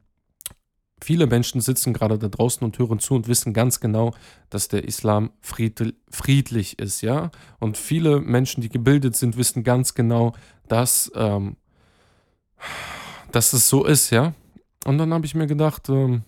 viele 1.01 1.27
Menschen 1.27 1.61
sitzen 1.61 1.93
gerade 1.93 2.17
da 2.17 2.27
draußen 2.27 2.63
und 2.63 2.77
hören 2.79 2.99
zu 2.99 3.15
und 3.15 3.27
wissen 3.27 3.53
ganz 3.53 3.79
genau, 3.79 4.13
dass 4.49 4.67
der 4.67 4.83
Islam 4.83 5.31
friedlich 5.41 6.79
ist, 6.79 7.01
ja, 7.01 7.31
und 7.59 7.77
viele 7.77 8.19
Menschen, 8.19 8.61
die 8.61 8.69
gebildet 8.69 9.15
sind, 9.15 9.37
wissen 9.37 9.63
ganz 9.63 9.93
genau, 9.93 10.33
dass 10.67 11.11
ähm, 11.15 11.57
dass 13.31 13.53
es 13.53 13.69
so 13.69 13.85
ist, 13.85 14.09
ja. 14.11 14.33
Und 14.85 14.97
dann 14.97 15.13
habe 15.13 15.25
ich 15.25 15.35
mir 15.35 15.47
gedacht, 15.47 15.89
ähm, 15.89 16.23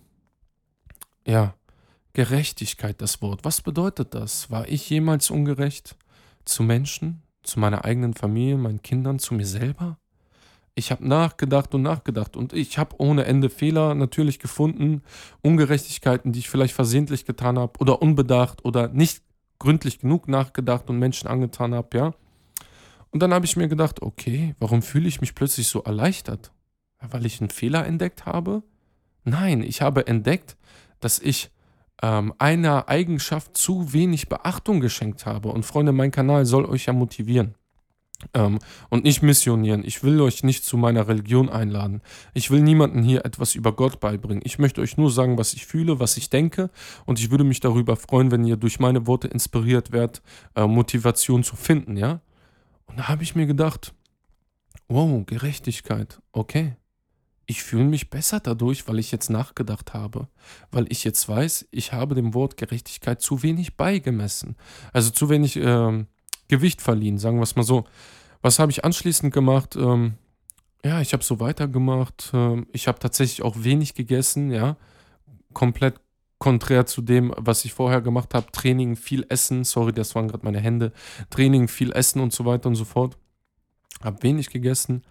ja, 1.25 1.55
Gerechtigkeit, 2.13 3.01
das 3.01 3.21
Wort. 3.21 3.45
Was 3.45 3.61
bedeutet 3.61 4.13
das? 4.13 4.49
War 4.51 4.67
ich 4.67 4.89
jemals 4.89 5.29
ungerecht 5.29 5.95
zu 6.45 6.63
Menschen, 6.63 7.21
zu 7.43 7.59
meiner 7.59 7.85
eigenen 7.85 8.13
Familie, 8.13 8.57
meinen 8.57 8.81
Kindern, 8.81 9.19
zu 9.19 9.33
mir 9.33 9.45
selber? 9.45 9.98
Ich 10.79 10.91
habe 10.91 11.05
nachgedacht 11.05 11.75
und 11.75 11.81
nachgedacht 11.81 12.37
und 12.37 12.53
ich 12.53 12.77
habe 12.77 12.95
ohne 12.99 13.25
Ende 13.25 13.49
Fehler 13.49 13.95
natürlich 13.95 14.39
gefunden, 14.39 15.01
Ungerechtigkeiten, 15.41 16.31
die 16.31 16.39
ich 16.39 16.49
vielleicht 16.49 16.73
versehentlich 16.73 17.25
getan 17.25 17.59
habe 17.59 17.77
oder 17.79 18.01
unbedacht 18.01 18.63
oder 18.63 18.87
nicht 18.87 19.21
gründlich 19.59 19.99
genug 19.99 20.29
nachgedacht 20.29 20.89
und 20.89 20.97
Menschen 20.97 21.27
angetan 21.27 21.75
habe, 21.75 21.97
ja. 21.97 22.13
Und 23.11 23.21
dann 23.21 23.33
habe 23.33 23.45
ich 23.45 23.57
mir 23.57 23.67
gedacht, 23.67 24.01
okay, 24.01 24.55
warum 24.59 24.81
fühle 24.81 25.09
ich 25.09 25.19
mich 25.19 25.35
plötzlich 25.35 25.67
so 25.67 25.83
erleichtert? 25.83 26.53
Weil 27.01 27.25
ich 27.25 27.41
einen 27.41 27.49
Fehler 27.49 27.85
entdeckt 27.85 28.25
habe? 28.25 28.63
Nein, 29.25 29.63
ich 29.63 29.81
habe 29.81 30.07
entdeckt, 30.07 30.55
dass 31.01 31.19
ich 31.19 31.51
ähm, 32.01 32.33
einer 32.37 32.87
Eigenschaft 32.87 33.57
zu 33.57 33.91
wenig 33.91 34.29
Beachtung 34.29 34.79
geschenkt 34.79 35.25
habe. 35.25 35.49
Und 35.49 35.65
Freunde, 35.65 35.91
mein 35.91 36.11
Kanal 36.11 36.45
soll 36.45 36.63
euch 36.63 36.85
ja 36.85 36.93
motivieren. 36.93 37.55
Ähm, 38.33 38.59
und 38.89 39.05
nicht 39.05 39.21
missionieren. 39.21 39.83
Ich 39.85 40.03
will 40.03 40.19
euch 40.19 40.43
nicht 40.43 40.65
zu 40.65 40.75
meiner 40.77 41.07
Religion 41.07 41.47
einladen. 41.47 42.01
Ich 42.33 42.51
will 42.51 42.61
niemandem 42.61 43.01
hier 43.01 43.23
etwas 43.23 43.55
über 43.55 43.71
Gott 43.71 44.01
beibringen. 44.01 44.41
Ich 44.43 44.59
möchte 44.59 44.81
euch 44.81 44.97
nur 44.97 45.09
sagen, 45.09 45.37
was 45.37 45.53
ich 45.53 45.65
fühle, 45.65 45.99
was 45.99 46.17
ich 46.17 46.29
denke. 46.29 46.69
Und 47.05 47.19
ich 47.19 47.31
würde 47.31 47.45
mich 47.45 47.61
darüber 47.61 47.95
freuen, 47.95 48.31
wenn 48.31 48.43
ihr 48.43 48.57
durch 48.57 48.79
meine 48.79 49.07
Worte 49.07 49.29
inspiriert 49.29 49.93
werdet, 49.93 50.21
äh, 50.55 50.67
Motivation 50.67 51.43
zu 51.43 51.55
finden, 51.55 51.95
ja? 51.95 52.21
Und 52.87 52.99
da 52.99 53.07
habe 53.07 53.23
ich 53.23 53.35
mir 53.35 53.45
gedacht, 53.45 53.93
wow, 54.89 55.25
Gerechtigkeit, 55.25 56.21
okay. 56.31 56.75
Ich 57.45 57.63
fühle 57.63 57.85
mich 57.85 58.11
besser 58.11 58.39
dadurch, 58.39 58.87
weil 58.87 58.99
ich 58.99 59.11
jetzt 59.11 59.29
nachgedacht 59.29 59.93
habe, 59.93 60.27
weil 60.71 60.85
ich 60.91 61.03
jetzt 61.03 61.27
weiß, 61.27 61.67
ich 61.71 61.93
habe 61.93 62.13
dem 62.13 62.35
Wort 62.35 62.57
Gerechtigkeit 62.57 63.21
zu 63.21 63.41
wenig 63.41 63.75
beigemessen, 63.75 64.55
also 64.93 65.09
zu 65.09 65.29
wenig 65.29 65.55
ähm, 65.55 66.05
Gewicht 66.49 66.81
verliehen, 66.81 67.17
sagen 67.17 67.37
wir 67.37 67.43
es 67.43 67.55
mal 67.55 67.63
so. 67.63 67.85
Was 68.41 68.59
habe 68.59 68.71
ich 68.71 68.83
anschließend 68.83 69.33
gemacht? 69.33 69.77
Ähm, 69.77 70.15
ja, 70.83 70.99
ich 70.99 71.13
habe 71.13 71.23
so 71.23 71.39
weitergemacht. 71.39 72.31
Ähm, 72.33 72.67
ich 72.73 72.87
habe 72.87 72.99
tatsächlich 72.99 73.43
auch 73.43 73.63
wenig 73.63 73.93
gegessen, 73.93 74.51
ja, 74.51 74.75
komplett 75.53 76.01
konträr 76.37 76.85
zu 76.85 77.01
dem, 77.01 77.33
was 77.37 77.65
ich 77.65 77.73
vorher 77.73 78.01
gemacht 78.01 78.33
habe. 78.33 78.51
Training, 78.51 78.95
viel 78.95 79.25
Essen, 79.29 79.63
sorry, 79.63 79.93
das 79.93 80.15
waren 80.15 80.27
gerade 80.27 80.43
meine 80.43 80.59
Hände. 80.59 80.91
Training, 81.29 81.67
viel 81.67 81.91
Essen 81.91 82.21
und 82.21 82.33
so 82.33 82.45
weiter 82.45 82.67
und 82.67 82.75
so 82.75 82.85
fort. 82.85 83.17
Habe 84.01 84.23
wenig 84.23 84.49
gegessen 84.49 85.03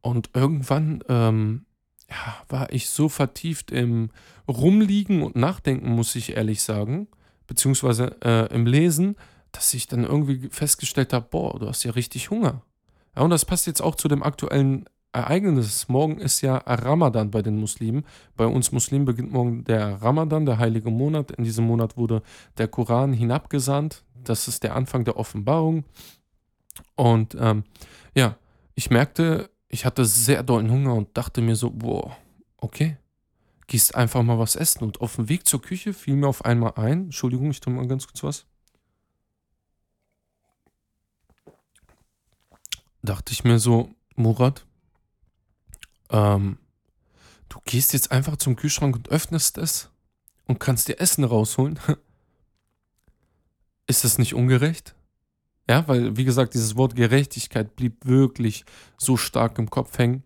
und 0.00 0.30
irgendwann 0.34 1.02
ähm, 1.08 1.64
ja, 2.10 2.36
war 2.48 2.72
ich 2.72 2.88
so 2.88 3.08
vertieft 3.08 3.70
im 3.70 4.10
Rumliegen 4.46 5.22
und 5.22 5.36
Nachdenken, 5.36 5.90
muss 5.90 6.14
ich 6.14 6.36
ehrlich 6.36 6.62
sagen, 6.62 7.08
beziehungsweise 7.46 8.16
äh, 8.22 8.54
im 8.54 8.66
Lesen, 8.66 9.16
dass 9.52 9.74
ich 9.74 9.86
dann 9.86 10.04
irgendwie 10.04 10.48
festgestellt 10.50 11.12
habe, 11.12 11.26
boah, 11.30 11.58
du 11.58 11.68
hast 11.68 11.84
ja 11.84 11.92
richtig 11.92 12.30
Hunger. 12.30 12.62
Ja, 13.16 13.22
und 13.22 13.30
das 13.30 13.44
passt 13.44 13.66
jetzt 13.66 13.82
auch 13.82 13.94
zu 13.94 14.08
dem 14.08 14.22
aktuellen 14.22 14.84
Ereignis. 15.12 15.88
Morgen 15.88 16.18
ist 16.18 16.42
ja 16.42 16.58
Ramadan 16.58 17.30
bei 17.30 17.42
den 17.42 17.58
Muslimen. 17.58 18.04
Bei 18.36 18.46
uns 18.46 18.72
Muslimen 18.72 19.06
beginnt 19.06 19.32
morgen 19.32 19.64
der 19.64 20.00
Ramadan, 20.02 20.46
der 20.46 20.58
heilige 20.58 20.90
Monat. 20.90 21.30
In 21.32 21.44
diesem 21.44 21.66
Monat 21.66 21.96
wurde 21.96 22.22
der 22.58 22.68
Koran 22.68 23.12
hinabgesandt. 23.12 24.04
Das 24.14 24.48
ist 24.48 24.62
der 24.62 24.76
Anfang 24.76 25.04
der 25.04 25.16
Offenbarung. 25.16 25.84
Und 26.94 27.36
ähm, 27.40 27.64
ja, 28.14 28.36
ich 28.74 28.90
merkte, 28.90 29.50
ich 29.68 29.84
hatte 29.84 30.04
sehr 30.04 30.42
dollen 30.42 30.70
Hunger 30.70 30.94
und 30.94 31.16
dachte 31.16 31.40
mir 31.40 31.56
so, 31.56 31.70
boah, 31.70 32.16
okay, 32.58 32.98
gehst 33.66 33.94
einfach 33.94 34.22
mal 34.22 34.38
was 34.38 34.56
essen. 34.56 34.84
Und 34.84 35.00
auf 35.00 35.16
dem 35.16 35.28
Weg 35.28 35.46
zur 35.46 35.62
Küche 35.62 35.92
fiel 35.92 36.16
mir 36.16 36.28
auf 36.28 36.44
einmal 36.44 36.74
ein, 36.76 37.04
Entschuldigung, 37.06 37.50
ich 37.50 37.60
tue 37.60 37.72
mal 37.72 37.88
ganz 37.88 38.06
kurz 38.06 38.22
was. 38.22 38.46
Dachte 43.02 43.32
ich 43.32 43.44
mir 43.44 43.58
so, 43.58 43.90
Murat, 44.16 44.66
ähm, 46.10 46.58
du 47.48 47.60
gehst 47.64 47.92
jetzt 47.92 48.10
einfach 48.10 48.36
zum 48.36 48.56
Kühlschrank 48.56 48.96
und 48.96 49.08
öffnest 49.08 49.58
es 49.58 49.90
und 50.46 50.58
kannst 50.58 50.88
dir 50.88 51.00
Essen 51.00 51.24
rausholen. 51.24 51.78
Ist 53.86 54.04
das 54.04 54.18
nicht 54.18 54.34
ungerecht? 54.34 54.94
Ja, 55.68 55.86
weil, 55.86 56.16
wie 56.16 56.24
gesagt, 56.24 56.54
dieses 56.54 56.76
Wort 56.76 56.96
Gerechtigkeit 56.96 57.76
blieb 57.76 58.06
wirklich 58.06 58.64
so 58.96 59.16
stark 59.16 59.58
im 59.58 59.70
Kopf 59.70 59.98
hängen, 59.98 60.24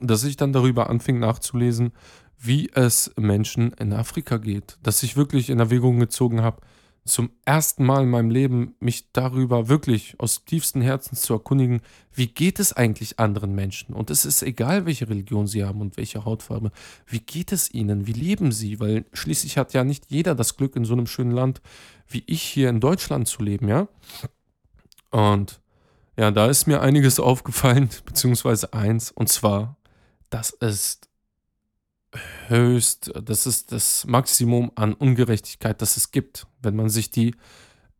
dass 0.00 0.24
ich 0.24 0.36
dann 0.36 0.52
darüber 0.52 0.90
anfing 0.90 1.18
nachzulesen, 1.18 1.92
wie 2.38 2.70
es 2.74 3.10
Menschen 3.16 3.72
in 3.72 3.92
Afrika 3.92 4.36
geht. 4.36 4.78
Dass 4.82 5.02
ich 5.02 5.16
wirklich 5.16 5.50
in 5.50 5.58
Erwägung 5.58 5.98
gezogen 5.98 6.42
habe, 6.42 6.60
zum 7.08 7.30
ersten 7.44 7.84
Mal 7.84 8.04
in 8.04 8.10
meinem 8.10 8.30
Leben 8.30 8.74
mich 8.80 9.10
darüber 9.12 9.68
wirklich 9.68 10.14
aus 10.18 10.44
tiefstem 10.44 10.82
Herzen 10.82 11.16
zu 11.16 11.32
erkundigen, 11.34 11.80
wie 12.12 12.28
geht 12.28 12.60
es 12.60 12.72
eigentlich 12.72 13.18
anderen 13.18 13.54
Menschen? 13.54 13.94
Und 13.94 14.10
es 14.10 14.24
ist 14.24 14.42
egal, 14.42 14.86
welche 14.86 15.08
Religion 15.08 15.46
sie 15.46 15.64
haben 15.64 15.80
und 15.80 15.96
welche 15.96 16.24
Hautfarbe. 16.24 16.70
Wie 17.06 17.20
geht 17.20 17.52
es 17.52 17.72
ihnen? 17.72 18.06
Wie 18.06 18.12
leben 18.12 18.52
sie? 18.52 18.78
Weil 18.80 19.04
schließlich 19.12 19.58
hat 19.58 19.72
ja 19.72 19.84
nicht 19.84 20.10
jeder 20.10 20.34
das 20.34 20.56
Glück, 20.56 20.76
in 20.76 20.84
so 20.84 20.94
einem 20.94 21.06
schönen 21.06 21.32
Land 21.32 21.60
wie 22.08 22.24
ich 22.26 22.42
hier 22.42 22.70
in 22.70 22.80
Deutschland 22.80 23.28
zu 23.28 23.42
leben, 23.42 23.68
ja? 23.68 23.88
Und 25.10 25.60
ja, 26.16 26.30
da 26.30 26.46
ist 26.48 26.66
mir 26.66 26.80
einiges 26.80 27.20
aufgefallen, 27.20 27.90
beziehungsweise 28.04 28.72
eins, 28.72 29.10
und 29.10 29.28
zwar, 29.28 29.76
das 30.30 30.50
ist 30.50 31.07
höchst, 32.48 33.12
das 33.22 33.46
ist 33.46 33.72
das 33.72 34.06
Maximum 34.06 34.72
an 34.74 34.94
Ungerechtigkeit, 34.94 35.80
das 35.82 35.96
es 35.96 36.10
gibt, 36.10 36.46
wenn 36.62 36.76
man 36.76 36.88
sich 36.88 37.10
die 37.10 37.34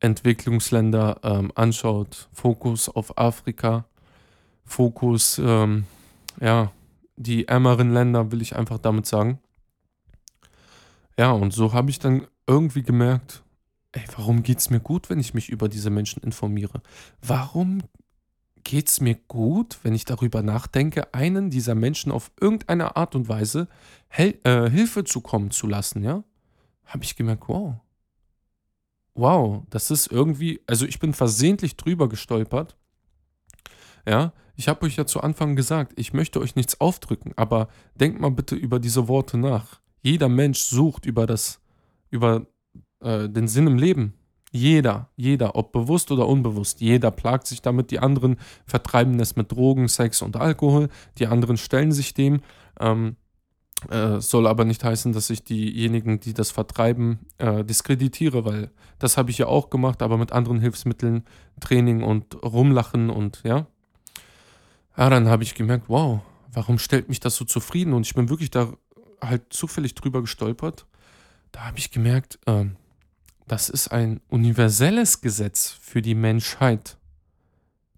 Entwicklungsländer 0.00 1.20
ähm, 1.22 1.52
anschaut. 1.54 2.28
Fokus 2.32 2.88
auf 2.88 3.18
Afrika, 3.18 3.86
Fokus, 4.64 5.40
ähm, 5.42 5.84
ja, 6.40 6.72
die 7.16 7.48
ärmeren 7.48 7.92
Länder, 7.92 8.30
will 8.30 8.42
ich 8.42 8.56
einfach 8.56 8.78
damit 8.78 9.06
sagen. 9.06 9.40
Ja, 11.18 11.32
und 11.32 11.52
so 11.52 11.72
habe 11.72 11.90
ich 11.90 11.98
dann 11.98 12.26
irgendwie 12.46 12.82
gemerkt, 12.82 13.42
ey, 13.92 14.04
warum 14.16 14.42
geht 14.42 14.58
es 14.58 14.70
mir 14.70 14.80
gut, 14.80 15.10
wenn 15.10 15.18
ich 15.18 15.34
mich 15.34 15.48
über 15.48 15.68
diese 15.68 15.90
Menschen 15.90 16.22
informiere? 16.22 16.80
Warum 17.20 17.82
geht 18.62 18.88
es 18.88 19.00
mir 19.00 19.14
gut, 19.14 19.78
wenn 19.82 19.94
ich 19.94 20.04
darüber 20.04 20.42
nachdenke, 20.42 21.12
einen 21.14 21.50
dieser 21.50 21.74
Menschen 21.74 22.12
auf 22.12 22.30
irgendeine 22.40 22.96
Art 22.96 23.14
und 23.14 23.28
Weise 23.28 23.66
Hel 24.08 24.38
äh, 24.44 24.68
Hilfe 24.70 25.04
zukommen 25.04 25.50
zu 25.50 25.66
lassen, 25.66 26.02
ja? 26.02 26.24
Habe 26.84 27.04
ich 27.04 27.16
gemerkt, 27.16 27.44
wow. 27.48 27.74
Wow, 29.14 29.64
das 29.70 29.90
ist 29.90 30.10
irgendwie, 30.12 30.60
also 30.66 30.86
ich 30.86 30.98
bin 31.00 31.12
versehentlich 31.12 31.76
drüber 31.76 32.08
gestolpert. 32.08 32.76
Ja, 34.06 34.32
ich 34.56 34.68
habe 34.68 34.86
euch 34.86 34.96
ja 34.96 35.06
zu 35.06 35.20
Anfang 35.20 35.54
gesagt, 35.56 35.92
ich 35.96 36.12
möchte 36.12 36.40
euch 36.40 36.56
nichts 36.56 36.80
aufdrücken, 36.80 37.32
aber 37.36 37.68
denkt 37.94 38.20
mal 38.20 38.30
bitte 38.30 38.54
über 38.54 38.80
diese 38.80 39.08
Worte 39.08 39.36
nach. 39.36 39.80
Jeder 40.02 40.28
Mensch 40.28 40.60
sucht 40.60 41.04
über 41.04 41.26
das, 41.26 41.60
über 42.10 42.46
äh, 43.00 43.28
den 43.28 43.48
Sinn 43.48 43.66
im 43.66 43.76
Leben. 43.76 44.14
Jeder, 44.50 45.10
jeder, 45.16 45.56
ob 45.56 45.72
bewusst 45.72 46.10
oder 46.10 46.26
unbewusst, 46.26 46.80
jeder 46.80 47.10
plagt 47.10 47.46
sich 47.46 47.60
damit. 47.60 47.90
Die 47.90 47.98
anderen 47.98 48.36
vertreiben 48.64 49.20
es 49.20 49.36
mit 49.36 49.52
Drogen, 49.52 49.88
Sex 49.88 50.22
und 50.22 50.36
Alkohol. 50.36 50.88
Die 51.18 51.26
anderen 51.26 51.56
stellen 51.56 51.92
sich 51.92 52.14
dem. 52.14 52.40
Ähm, 52.80 53.16
äh, 53.90 54.20
soll 54.20 54.46
aber 54.46 54.64
nicht 54.64 54.82
heißen, 54.82 55.12
dass 55.12 55.30
ich 55.30 55.44
diejenigen, 55.44 56.20
die 56.20 56.34
das 56.34 56.50
vertreiben, 56.50 57.20
äh, 57.38 57.64
diskreditiere, 57.64 58.44
weil 58.44 58.70
das 58.98 59.16
habe 59.16 59.30
ich 59.30 59.38
ja 59.38 59.46
auch 59.46 59.70
gemacht, 59.70 60.02
aber 60.02 60.18
mit 60.18 60.32
anderen 60.32 60.60
Hilfsmitteln, 60.60 61.24
Training 61.60 62.02
und 62.02 62.42
Rumlachen 62.42 63.10
und 63.10 63.40
ja. 63.44 63.66
Ja, 64.96 65.10
dann 65.10 65.28
habe 65.28 65.44
ich 65.44 65.54
gemerkt, 65.54 65.84
wow, 65.88 66.20
warum 66.52 66.78
stellt 66.78 67.08
mich 67.08 67.20
das 67.20 67.36
so 67.36 67.44
zufrieden? 67.44 67.92
Und 67.92 68.04
ich 68.04 68.14
bin 68.14 68.28
wirklich 68.28 68.50
da 68.50 68.72
halt 69.20 69.52
zufällig 69.52 69.94
drüber 69.94 70.22
gestolpert. 70.22 70.86
Da 71.52 71.60
habe 71.66 71.78
ich 71.78 71.92
gemerkt, 71.92 72.40
ähm, 72.46 72.76
das 73.46 73.68
ist 73.68 73.88
ein 73.88 74.20
universelles 74.28 75.20
Gesetz 75.20 75.70
für 75.80 76.02
die 76.02 76.14
Menschheit. 76.14 76.98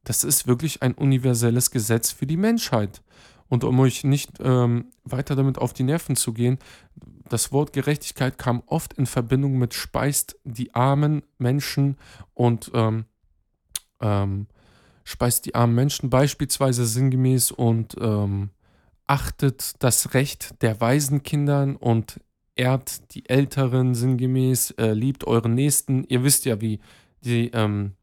Das 0.04 0.24
ist 0.24 0.46
wirklich 0.46 0.82
ein 0.82 0.94
universelles 0.94 1.70
Gesetz 1.70 2.12
für 2.12 2.26
die 2.26 2.36
Menschheit. 2.36 3.02
Und 3.50 3.64
um 3.64 3.78
euch 3.80 4.04
nicht 4.04 4.30
ähm, 4.40 4.86
weiter 5.04 5.34
damit 5.34 5.58
auf 5.58 5.72
die 5.72 5.82
Nerven 5.82 6.14
zu 6.14 6.32
gehen, 6.32 6.58
das 7.28 7.52
Wort 7.52 7.72
Gerechtigkeit 7.72 8.38
kam 8.38 8.62
oft 8.66 8.94
in 8.94 9.06
Verbindung 9.06 9.58
mit 9.58 9.74
speist 9.74 10.36
die 10.44 10.74
armen 10.74 11.22
Menschen 11.36 11.96
und 12.32 12.70
ähm, 12.74 13.04
ähm, 14.00 14.46
speist 15.04 15.46
die 15.46 15.56
armen 15.56 15.74
Menschen 15.74 16.10
beispielsweise 16.10 16.86
sinngemäß 16.86 17.50
und 17.50 17.96
ähm, 18.00 18.50
achtet 19.08 19.82
das 19.82 20.14
Recht 20.14 20.62
der 20.62 20.80
Waisenkindern 20.80 21.74
und 21.74 22.20
ehrt 22.54 23.12
die 23.14 23.28
Älteren 23.28 23.96
sinngemäß, 23.96 24.72
äh, 24.72 24.92
liebt 24.92 25.26
euren 25.26 25.54
Nächsten. 25.54 26.04
Ihr 26.04 26.22
wisst 26.22 26.44
ja, 26.44 26.60
wie 26.60 26.78
die, 27.22 27.50
ähm, 27.52 27.96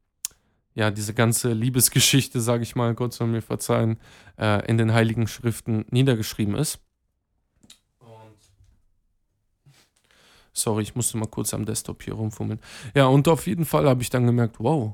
ja, 0.78 0.92
diese 0.92 1.16
ganze 1.16 1.54
Liebesgeschichte, 1.54 2.40
sage 2.40 2.62
ich 2.62 2.76
mal, 2.76 2.94
Gott 2.94 3.12
soll 3.12 3.26
mir 3.26 3.42
verzeihen, 3.42 3.98
äh, 4.40 4.64
in 4.68 4.78
den 4.78 4.94
Heiligen 4.94 5.28
Schriften 5.28 5.86
niedergeschrieben 5.90 6.54
ist. 6.54 6.80
Sorry, 10.54 10.84
ich 10.84 10.96
musste 10.96 11.18
mal 11.18 11.26
kurz 11.26 11.56
am 11.56 11.66
Desktop 11.66 12.04
hier 12.04 12.14
rumfummeln. 12.14 12.60
Ja, 12.96 13.08
und 13.08 13.28
auf 13.28 13.48
jeden 13.48 13.66
Fall 13.66 13.90
habe 13.90 14.04
ich 14.04 14.12
dann 14.12 14.28
gemerkt, 14.28 14.58
wow, 14.60 14.94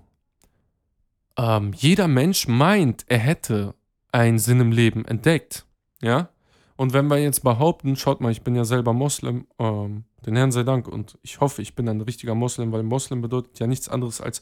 ähm, 1.37 1.73
jeder 1.75 2.07
Mensch 2.07 2.47
meint, 2.47 3.03
er 3.09 3.19
hätte 3.19 3.75
einen 4.13 4.39
Sinn 4.39 4.61
im 4.61 4.71
Leben 4.71 5.03
entdeckt. 5.03 5.65
Ja? 6.01 6.29
Und 6.77 6.93
wenn 6.93 7.07
wir 7.07 7.17
jetzt 7.17 7.43
behaupten, 7.43 7.97
schaut 7.97 8.21
mal, 8.21 8.31
ich 8.31 8.41
bin 8.41 8.55
ja 8.55 8.63
selber 8.63 8.93
Moslem, 8.93 9.47
ähm, 9.59 10.05
den 10.25 10.37
Herrn 10.37 10.53
sei 10.53 10.63
Dank, 10.63 10.87
und 10.87 11.17
ich 11.23 11.41
hoffe, 11.41 11.61
ich 11.61 11.75
bin 11.75 11.89
ein 11.89 11.99
richtiger 11.99 12.35
Moslem, 12.35 12.71
weil 12.71 12.83
Moslem 12.83 13.21
bedeutet 13.21 13.59
ja 13.59 13.67
nichts 13.67 13.89
anderes 13.89 14.21
als 14.21 14.41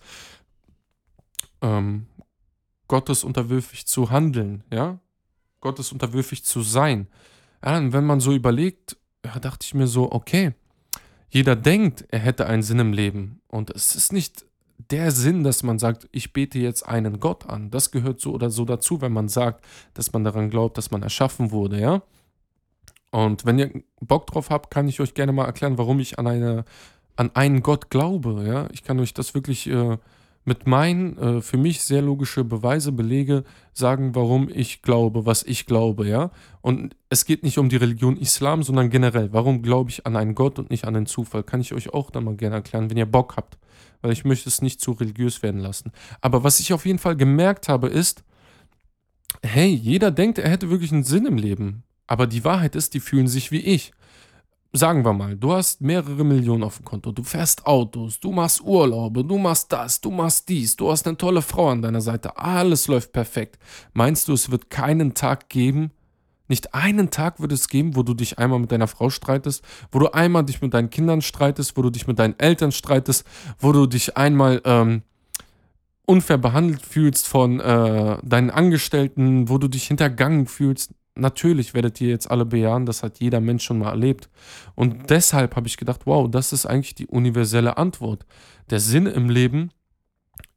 ähm, 1.62 2.08
Gottes 2.88 3.24
unterwürfig 3.24 3.88
zu 3.88 4.12
handeln, 4.12 4.64
ja? 4.72 5.00
Gottes 5.62 5.92
unterwürfig 5.92 6.44
zu 6.44 6.62
sein. 6.62 7.08
Ja, 7.64 7.78
und 7.78 7.94
wenn 7.94 8.06
man 8.06 8.20
so 8.20 8.34
überlegt, 8.34 8.98
ja, 9.24 9.40
dachte 9.40 9.66
ich 9.66 9.74
mir 9.74 9.88
so, 9.88 10.12
okay, 10.12 10.54
jeder 11.30 11.56
denkt, 11.56 12.06
er 12.10 12.20
hätte 12.20 12.48
einen 12.48 12.64
Sinn 12.64 12.80
im 12.80 12.94
Leben. 12.94 13.42
Und 13.48 13.70
es 13.70 13.96
ist 13.96 14.12
nicht 14.12 14.46
der 14.90 15.12
Sinn, 15.12 15.44
dass 15.44 15.64
man 15.64 15.80
sagt, 15.80 16.10
ich 16.12 16.34
bete 16.34 16.60
jetzt 16.60 16.86
einen 16.86 17.20
Gott 17.20 17.48
an. 17.48 17.70
Das 17.70 17.92
gehört 17.92 18.20
so 18.20 18.34
oder 18.34 18.50
so 18.50 18.66
dazu, 18.66 19.02
wenn 19.02 19.14
man 19.14 19.30
sagt, 19.30 19.64
dass 19.94 20.12
man 20.12 20.24
daran 20.24 20.50
glaubt, 20.50 20.78
dass 20.78 20.92
man 20.92 21.04
erschaffen 21.04 21.52
wurde, 21.52 21.80
ja. 21.80 22.02
Und 23.12 23.46
wenn 23.46 23.60
ihr 23.60 23.84
Bock 24.00 24.28
drauf 24.28 24.50
habt, 24.50 24.72
kann 24.72 24.88
ich 24.88 25.00
euch 25.02 25.14
gerne 25.14 25.34
mal 25.34 25.46
erklären, 25.46 25.78
warum 25.78 26.00
ich 26.00 26.18
an 26.18 26.28
eine, 26.28 26.66
an 27.16 27.32
einen 27.36 27.62
Gott 27.62 27.90
glaube, 27.90 28.44
ja. 28.46 28.68
Ich 28.72 28.84
kann 28.84 29.00
euch 29.00 29.14
das 29.14 29.34
wirklich 29.34 29.68
äh, 29.68 29.98
mit 30.44 30.66
meinen 30.66 31.18
äh, 31.18 31.42
für 31.42 31.58
mich 31.58 31.82
sehr 31.82 32.02
logische 32.02 32.44
Beweise, 32.44 32.92
Belege 32.92 33.44
sagen, 33.74 34.16
warum 34.16 34.50
ich 34.50 34.82
glaube, 34.82 35.26
was 35.26 35.44
ich 35.44 35.66
glaube, 35.66 36.08
ja. 36.08 36.32
Und 36.62 36.96
es 37.10 37.26
geht 37.26 37.44
nicht 37.44 37.58
um 37.58 37.70
die 37.70 37.76
Religion 37.76 38.18
Islam, 38.18 38.64
sondern 38.64 38.90
generell. 38.90 39.32
Warum 39.34 39.62
glaube 39.62 39.92
ich 39.92 40.06
an 40.06 40.16
einen 40.16 40.36
Gott 40.36 40.58
und 40.58 40.70
nicht 40.72 40.86
an 40.86 40.94
den 40.94 41.06
Zufall? 41.06 41.44
Kann 41.44 41.62
ich 41.62 41.74
euch 41.74 41.94
auch 41.94 42.10
dann 42.10 42.24
mal 42.24 42.36
gerne 42.36 42.56
erklären, 42.56 42.90
wenn 42.90 42.98
ihr 42.98 43.06
Bock 43.06 43.36
habt. 43.38 43.58
Weil 44.02 44.12
ich 44.12 44.26
möchte 44.26 44.50
es 44.50 44.64
nicht 44.64 44.82
zu 44.82 44.94
religiös 44.94 45.44
werden 45.44 45.62
lassen. 45.62 45.92
Aber 46.22 46.44
was 46.44 46.60
ich 46.60 46.74
auf 46.74 46.86
jeden 46.86 47.00
Fall 47.00 47.16
gemerkt 47.16 47.70
habe, 47.70 47.88
ist, 47.88 48.24
hey, 49.44 49.70
jeder 49.70 50.10
denkt, 50.10 50.40
er 50.40 50.50
hätte 50.50 50.72
wirklich 50.72 50.92
einen 50.92 51.04
Sinn 51.04 51.28
im 51.28 51.38
Leben. 51.38 51.84
Aber 52.08 52.26
die 52.26 52.44
Wahrheit 52.44 52.76
ist, 52.76 52.96
die 52.96 53.00
fühlen 53.00 53.28
sich 53.28 53.52
wie 53.52 53.60
ich 53.60 53.94
sagen 54.74 55.04
wir 55.04 55.14
mal, 55.14 55.36
du 55.36 55.54
hast 55.54 55.82
mehrere 55.82 56.24
Millionen 56.24 56.64
auf 56.64 56.78
dem 56.78 56.86
Konto, 56.86 57.12
du 57.12 57.24
fährst 57.24 57.66
Autos, 57.66 58.20
du 58.20 58.32
machst 58.32 58.62
Urlaube, 58.62 59.24
du 59.26 59.38
machst 59.38 59.72
das, 59.72 60.00
du 60.00 60.12
machst 60.12 60.48
dies, 60.48 60.76
du 60.76 60.90
hast 60.90 61.08
eine 61.08 61.18
tolle 61.18 61.42
Frau 61.42 61.70
an 61.70 61.82
deiner 61.82 62.02
Seite, 62.02 62.38
alles 62.38 62.88
läuft 62.88 63.12
perfekt. 63.12 63.60
Meinst 63.94 64.28
du, 64.28 64.34
es 64.34 64.50
wird 64.50 64.70
keinen 64.70 65.14
Tag 65.14 65.50
geben, 65.50 65.92
nicht 66.48 66.74
einen 66.74 67.12
Tag 67.12 67.40
wird 67.40 67.52
es 67.52 67.68
geben, 67.68 67.96
wo 67.96 68.04
du 68.04 68.14
dich 68.14 68.38
einmal 68.40 68.60
mit 68.60 68.72
deiner 68.72 68.88
Frau 68.88 69.10
streitest, 69.10 69.64
wo 69.92 70.00
du 70.00 70.14
einmal 70.14 70.44
dich 70.44 70.62
mit 70.62 70.74
deinen 70.74 70.90
Kindern 70.90 71.22
streitest, 71.22 71.78
wo 71.78 71.82
du 71.82 71.90
dich 71.90 72.08
mit 72.08 72.20
deinen 72.20 72.38
Eltern 72.40 72.72
streitest, 72.72 73.26
wo 73.60 73.72
du 73.72 73.86
dich 73.88 74.18
einmal 74.18 74.62
ähm, 74.66 75.04
unfair 76.06 76.38
behandelt 76.38 76.86
fühlst 76.86 77.28
von 77.28 77.60
äh, 77.62 78.18
deinen 78.24 78.50
Angestellten, 78.50 79.48
wo 79.48 79.58
du 79.58 79.70
dich 79.70 79.88
hintergangen 79.88 80.46
fühlst 80.46 80.94
natürlich 81.16 81.74
werdet 81.74 82.00
ihr 82.02 82.10
jetzt 82.10 82.30
alle 82.30 82.46
bejahen, 82.46 82.86
das 82.86 83.04
hat 83.04 83.20
jeder 83.20 83.40
Mensch 83.40 83.64
schon 83.64 83.80
mal 83.80 83.90
erlebt. 83.90 84.30
Und 84.76 85.10
deshalb 85.10 85.56
habe 85.56 85.68
ich 85.68 85.78
gedacht, 85.78 86.02
wow, 86.06 86.30
das 86.30 86.54
ist 86.54 86.66
eigentlich 86.66 86.96
die 86.96 87.08
universelle 87.08 87.78
Antwort. 87.78 88.26
Der 88.70 88.80
Sinn 88.80 89.06
im 89.06 89.30
Leben 89.30 89.72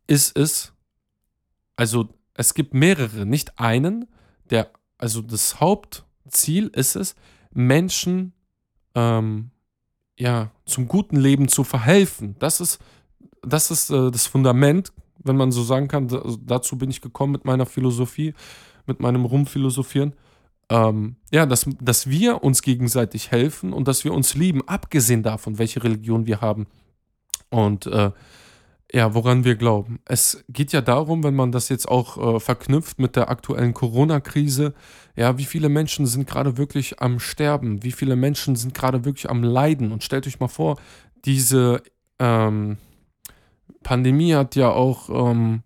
ist 0.07 0.37
es, 0.37 0.73
also 1.77 2.09
es 2.35 2.55
gibt 2.55 2.75
mehrere, 2.75 3.27
nicht 3.27 3.59
einen, 3.59 4.07
der, 4.51 4.71
also 4.99 5.23
das 5.23 5.61
Hauptziel 5.61 6.69
ist 6.69 6.97
es, 6.97 7.15
Menschen 7.53 8.33
ähm, 8.95 9.51
ja, 10.17 10.51
zum 10.67 10.87
guten 10.87 11.17
Leben 11.17 11.49
zu 11.49 11.65
verhelfen. 11.65 12.37
Das 12.39 12.61
ist, 12.61 12.81
das 13.43 13.71
ist 13.71 13.90
äh, 13.90 14.11
das 14.11 14.27
Fundament, 14.27 14.93
wenn 15.19 15.37
man 15.37 15.53
so 15.53 15.62
sagen 15.62 15.88
kann. 15.88 16.09
dazu 16.45 16.77
bin 16.77 16.90
ich 16.90 17.01
gekommen 17.01 17.33
mit 17.33 17.45
meiner 17.45 17.67
Philosophie, 17.67 18.35
mit 18.87 19.01
meinem 19.01 19.25
Rumphilosophieren 19.25 20.14
ähm, 20.70 21.16
ja, 21.31 21.46
dass, 21.46 21.66
dass 21.81 22.09
wir 22.09 22.42
uns 22.42 22.62
gegenseitig 22.62 23.31
helfen 23.31 23.72
und 23.72 23.88
dass 23.88 24.05
wir 24.05 24.12
uns 24.12 24.35
lieben, 24.35 24.66
abgesehen 24.66 25.22
davon, 25.22 25.59
welche 25.59 25.83
Religion 25.83 26.27
wir 26.27 26.40
haben. 26.40 26.66
Und 27.50 27.87
äh, 27.87 28.11
ja, 28.92 29.12
woran 29.12 29.42
wir 29.44 29.57
glauben. 29.57 29.98
Es 30.05 30.44
geht 30.48 30.72
ja 30.72 30.81
darum, 30.81 31.24
wenn 31.24 31.35
man 31.35 31.50
das 31.50 31.68
jetzt 31.68 31.88
auch 31.88 32.37
äh, 32.37 32.38
verknüpft 32.38 33.00
mit 33.00 33.16
der 33.16 33.29
aktuellen 33.29 33.74
Corona-Krise, 33.74 34.72
ja, 35.16 35.37
wie 35.37 35.44
viele 35.44 35.68
Menschen 35.68 36.07
sind 36.07 36.29
gerade 36.29 36.57
wirklich 36.59 37.00
am 37.00 37.18
Sterben, 37.18 37.83
wie 37.83 37.90
viele 37.90 38.14
Menschen 38.14 38.55
sind 38.55 38.72
gerade 38.72 39.05
wirklich 39.05 39.29
am 39.29 39.42
Leiden? 39.42 39.90
Und 39.90 40.05
stellt 40.05 40.29
euch 40.29 40.38
mal 40.38 40.46
vor, 40.46 40.77
diese 41.24 41.83
ähm, 42.20 42.79
Pandemie 43.83 44.35
hat 44.35 44.55
ja 44.55 44.70
auch 44.70 45.09
ähm, 45.11 45.63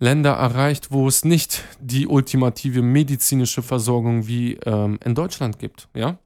Länder 0.00 0.32
erreicht, 0.32 0.90
wo 0.90 1.06
es 1.06 1.24
nicht 1.26 1.62
die 1.78 2.06
ultimative 2.06 2.80
medizinische 2.80 3.62
Versorgung 3.62 4.26
wie 4.26 4.54
ähm, 4.64 4.98
in 5.04 5.14
Deutschland 5.14 5.58
gibt, 5.58 5.88
ja? 5.94 6.18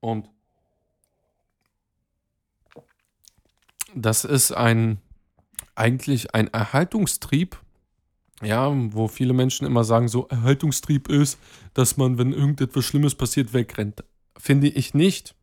Und 0.00 0.28
das 3.94 4.24
ist 4.24 4.52
ein 4.52 4.98
eigentlich 5.76 6.34
ein 6.34 6.48
Erhaltungstrieb, 6.48 7.56
ja, 8.42 8.72
wo 8.92 9.06
viele 9.06 9.32
Menschen 9.32 9.64
immer 9.64 9.84
sagen, 9.84 10.08
so 10.08 10.26
Erhaltungstrieb 10.26 11.08
ist, 11.08 11.38
dass 11.74 11.96
man, 11.96 12.18
wenn 12.18 12.32
irgendetwas 12.32 12.84
Schlimmes 12.84 13.14
passiert, 13.14 13.52
wegrennt. 13.52 14.02
Finde 14.36 14.66
ich 14.66 14.92
nicht. 14.92 15.36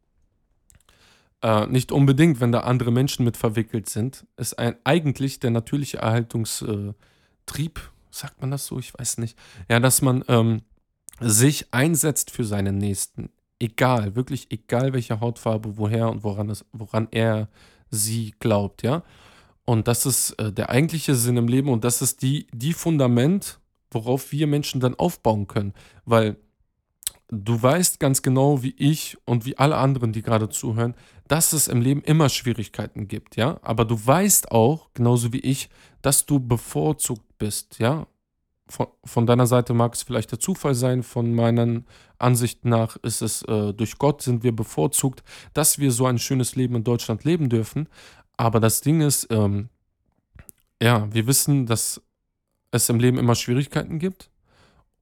Äh, 1.42 1.68
nicht 1.68 1.94
unbedingt, 1.94 2.42
wenn 2.42 2.52
da 2.52 2.62
andere 2.62 2.92
Menschen 2.92 3.24
mit 3.24 3.38
verwickelt 3.38 3.88
sind. 3.88 4.26
Ist 4.36 4.60
ein, 4.60 4.76
eigentlich 4.84 5.40
der 5.40 5.52
natürliche 5.52 6.00
Erhaltungstrieb. 6.00 6.90
Äh, 6.90 6.94
Trieb, 7.46 7.80
sagt 8.12 8.42
man 8.42 8.52
das 8.52 8.66
so? 8.66 8.80
Ich 8.80 8.98
weiß 8.98 9.18
nicht. 9.20 9.38
Ja, 9.70 9.80
dass 9.80 10.02
man 10.02 10.24
ähm, 10.28 10.62
sich 11.20 11.74
einsetzt 11.74 12.32
für 12.32 12.44
seinen 12.44 12.78
Nächsten. 12.78 13.30
Egal, 13.60 14.16
wirklich 14.16 14.52
egal 14.52 14.94
welche 14.94 15.20
Hautfarbe, 15.20 15.78
woher 15.78 16.10
und 16.10 16.24
woran, 16.24 16.50
es, 16.50 16.66
woran 16.74 17.08
er 17.12 17.48
sie 17.90 18.34
glaubt, 18.40 18.84
ja. 18.84 19.04
Und 19.64 19.88
das 19.88 20.06
ist 20.06 20.32
äh, 20.32 20.52
der 20.52 20.70
eigentliche 20.70 21.16
Sinn 21.16 21.38
im 21.38 21.48
Leben 21.48 21.70
und 21.70 21.84
das 21.84 22.02
ist 22.02 22.22
die, 22.22 22.48
die 22.54 22.74
Fundament, 22.74 23.60
worauf 23.90 24.32
wir 24.32 24.46
Menschen 24.46 24.82
dann 24.82 24.96
aufbauen 24.96 25.48
können. 25.48 25.74
Weil 26.06 26.38
du 27.30 27.62
weißt 27.62 28.00
ganz 28.00 28.22
genau, 28.22 28.64
wie 28.64 28.76
ich 28.78 29.18
und 29.26 29.46
wie 29.46 29.58
alle 29.58 29.78
anderen, 29.78 30.12
die 30.14 30.22
gerade 30.22 30.50
zuhören, 30.50 30.96
dass 31.28 31.54
es 31.54 31.68
im 31.68 31.82
Leben 31.82 32.02
immer 32.02 32.30
Schwierigkeiten 32.30 33.08
gibt, 33.08 33.36
ja. 33.36 33.60
Aber 33.62 33.86
du 33.86 34.00
weißt 34.06 34.52
auch, 34.52 34.90
genauso 34.94 35.34
wie 35.34 35.40
ich, 35.40 35.70
dass 36.02 36.26
du 36.26 36.40
bevorzugt 36.40 37.38
bist, 37.38 37.80
ja. 37.80 38.08
Von, 38.68 38.88
von 39.04 39.28
deiner 39.28 39.46
Seite 39.46 39.76
mag 39.76 39.94
es 39.94 40.02
vielleicht 40.02 40.32
der 40.32 40.40
Zufall 40.40 40.74
sein, 40.74 41.04
von 41.04 41.36
meiner 41.36 41.84
Ansicht 42.18 42.66
nach 42.66 42.98
ist 42.98 43.22
es 43.22 43.44
äh, 43.44 43.74
durch 43.74 44.00
Gott 44.00 44.24
sind 44.24 44.44
wir 44.44 44.56
bevorzugt, 44.56 45.24
dass 45.54 45.78
wir 45.78 45.92
so 45.92 46.08
ein 46.08 46.18
schönes 46.18 46.56
Leben 46.56 46.76
in 46.76 46.84
Deutschland 46.84 47.26
leben 47.26 47.50
dürfen. 47.50 47.88
Aber 48.38 48.60
das 48.60 48.82
Ding 48.82 49.02
ist, 49.02 49.28
ähm, 49.30 49.70
ja, 50.82 51.14
wir 51.14 51.28
wissen, 51.28 51.68
dass 51.68 52.02
es 52.72 52.90
im 52.90 53.00
Leben 53.00 53.18
immer 53.18 53.36
Schwierigkeiten 53.36 54.00
gibt. 54.00 54.30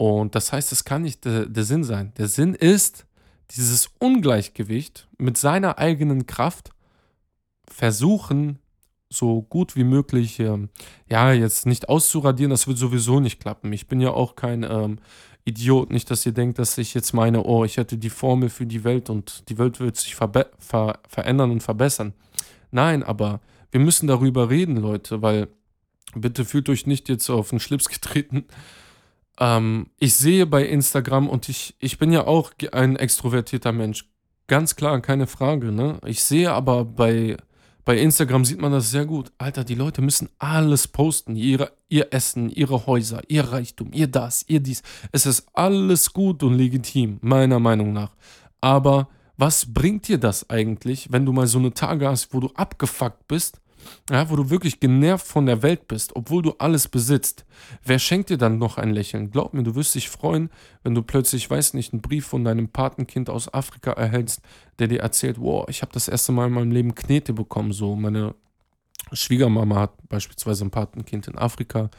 Und 0.03 0.35
das 0.35 0.51
heißt, 0.51 0.73
es 0.73 0.83
kann 0.83 1.03
nicht 1.03 1.23
der, 1.23 1.45
der 1.45 1.63
Sinn 1.63 1.85
sein. 1.85 2.11
Der 2.17 2.27
Sinn 2.27 2.55
ist, 2.55 3.05
dieses 3.51 3.89
Ungleichgewicht 3.99 5.07
mit 5.17 5.37
seiner 5.37 5.77
eigenen 5.77 6.27
Kraft 6.27 6.71
versuchen, 7.69 8.59
so 9.09 9.43
gut 9.43 9.77
wie 9.77 9.85
möglich, 9.85 10.41
ähm, 10.41 10.67
ja, 11.09 11.31
jetzt 11.31 11.65
nicht 11.65 11.87
auszuradieren, 11.87 12.49
das 12.49 12.67
wird 12.67 12.77
sowieso 12.77 13.21
nicht 13.21 13.39
klappen. 13.39 13.71
Ich 13.71 13.87
bin 13.87 14.01
ja 14.01 14.11
auch 14.11 14.35
kein 14.35 14.63
ähm, 14.63 14.99
Idiot, 15.45 15.89
nicht, 15.89 16.11
dass 16.11 16.25
ihr 16.25 16.33
denkt, 16.33 16.59
dass 16.59 16.77
ich 16.77 16.93
jetzt 16.93 17.13
meine, 17.13 17.41
oh, 17.41 17.63
ich 17.63 17.77
hätte 17.77 17.97
die 17.97 18.09
Formel 18.09 18.49
für 18.49 18.65
die 18.65 18.83
Welt 18.83 19.09
und 19.09 19.47
die 19.47 19.57
Welt 19.57 19.79
wird 19.79 19.95
sich 19.95 20.15
ver 20.15 20.49
verändern 21.07 21.49
und 21.49 21.63
verbessern. 21.63 22.11
Nein, 22.71 23.03
aber 23.03 23.39
wir 23.71 23.79
müssen 23.79 24.07
darüber 24.07 24.49
reden, 24.49 24.75
Leute, 24.75 25.21
weil 25.21 25.47
bitte 26.13 26.43
fühlt 26.43 26.67
euch 26.67 26.87
nicht 26.87 27.07
jetzt 27.07 27.29
auf 27.29 27.51
den 27.51 27.61
Schlips 27.61 27.87
getreten. 27.87 28.43
Ähm, 29.39 29.87
ich 29.99 30.15
sehe 30.15 30.45
bei 30.45 30.65
Instagram 30.65 31.29
und 31.29 31.49
ich, 31.49 31.75
ich 31.79 31.97
bin 31.97 32.11
ja 32.11 32.25
auch 32.27 32.51
ein 32.71 32.95
extrovertierter 32.95 33.71
Mensch. 33.71 34.09
Ganz 34.47 34.75
klar, 34.75 34.99
keine 35.01 35.27
Frage, 35.27 35.71
ne? 35.71 35.99
Ich 36.05 36.23
sehe 36.23 36.51
aber 36.51 36.85
bei 36.85 37.37
bei 37.85 37.97
Instagram 37.97 38.45
sieht 38.45 38.61
man 38.61 38.71
das 38.71 38.91
sehr 38.91 39.05
gut. 39.05 39.33
Alter, 39.37 39.65
die 39.65 39.75
Leute 39.75 40.01
müssen 40.01 40.29
alles 40.39 40.87
posten. 40.87 41.35
Ihre, 41.35 41.73
ihr 41.89 42.13
Essen, 42.13 42.49
ihre 42.49 42.85
Häuser, 42.87 43.21
ihr 43.27 43.43
Reichtum, 43.43 43.91
ihr 43.91 44.07
das, 44.07 44.45
ihr 44.47 44.61
dies. 44.61 44.83
Es 45.11 45.25
ist 45.25 45.47
alles 45.53 46.13
gut 46.13 46.43
und 46.43 46.53
legitim, 46.53 47.17
meiner 47.21 47.59
Meinung 47.59 47.91
nach. 47.91 48.15
Aber 48.61 49.09
was 49.35 49.73
bringt 49.73 50.07
dir 50.07 50.17
das 50.17 50.49
eigentlich, 50.49 51.11
wenn 51.11 51.25
du 51.25 51.33
mal 51.33 51.47
so 51.47 51.59
eine 51.59 51.73
Tage 51.73 52.07
hast, 52.07 52.33
wo 52.33 52.39
du 52.39 52.51
abgefuckt 52.55 53.27
bist 53.27 53.59
ja, 54.09 54.29
wo 54.29 54.35
du 54.35 54.49
wirklich 54.49 54.79
genervt 54.79 55.25
von 55.25 55.45
der 55.45 55.61
Welt 55.61 55.87
bist, 55.87 56.15
obwohl 56.15 56.41
du 56.41 56.53
alles 56.59 56.87
besitzt, 56.87 57.45
wer 57.83 57.99
schenkt 57.99 58.29
dir 58.29 58.37
dann 58.37 58.57
noch 58.57 58.77
ein 58.77 58.91
Lächeln? 58.91 59.31
Glaub 59.31 59.53
mir, 59.53 59.63
du 59.63 59.75
wirst 59.75 59.95
dich 59.95 60.09
freuen, 60.09 60.49
wenn 60.83 60.95
du 60.95 61.01
plötzlich, 61.01 61.49
weiß 61.49 61.73
nicht, 61.73 61.93
einen 61.93 62.01
Brief 62.01 62.25
von 62.25 62.43
deinem 62.43 62.69
Patenkind 62.69 63.29
aus 63.29 63.53
Afrika 63.53 63.91
erhältst, 63.91 64.41
der 64.79 64.87
dir 64.87 65.01
erzählt, 65.01 65.39
wow, 65.39 65.65
ich 65.69 65.81
habe 65.81 65.91
das 65.91 66.07
erste 66.07 66.31
Mal 66.31 66.47
in 66.47 66.53
meinem 66.53 66.71
Leben 66.71 66.95
Knete 66.95 67.33
bekommen, 67.33 67.71
so 67.71 67.95
meine 67.95 68.35
Schwiegermama 69.11 69.75
hat 69.75 69.93
beispielsweise 70.09 70.65
ein 70.65 70.71
Patenkind 70.71 71.27
in 71.27 71.37
Afrika 71.37 71.89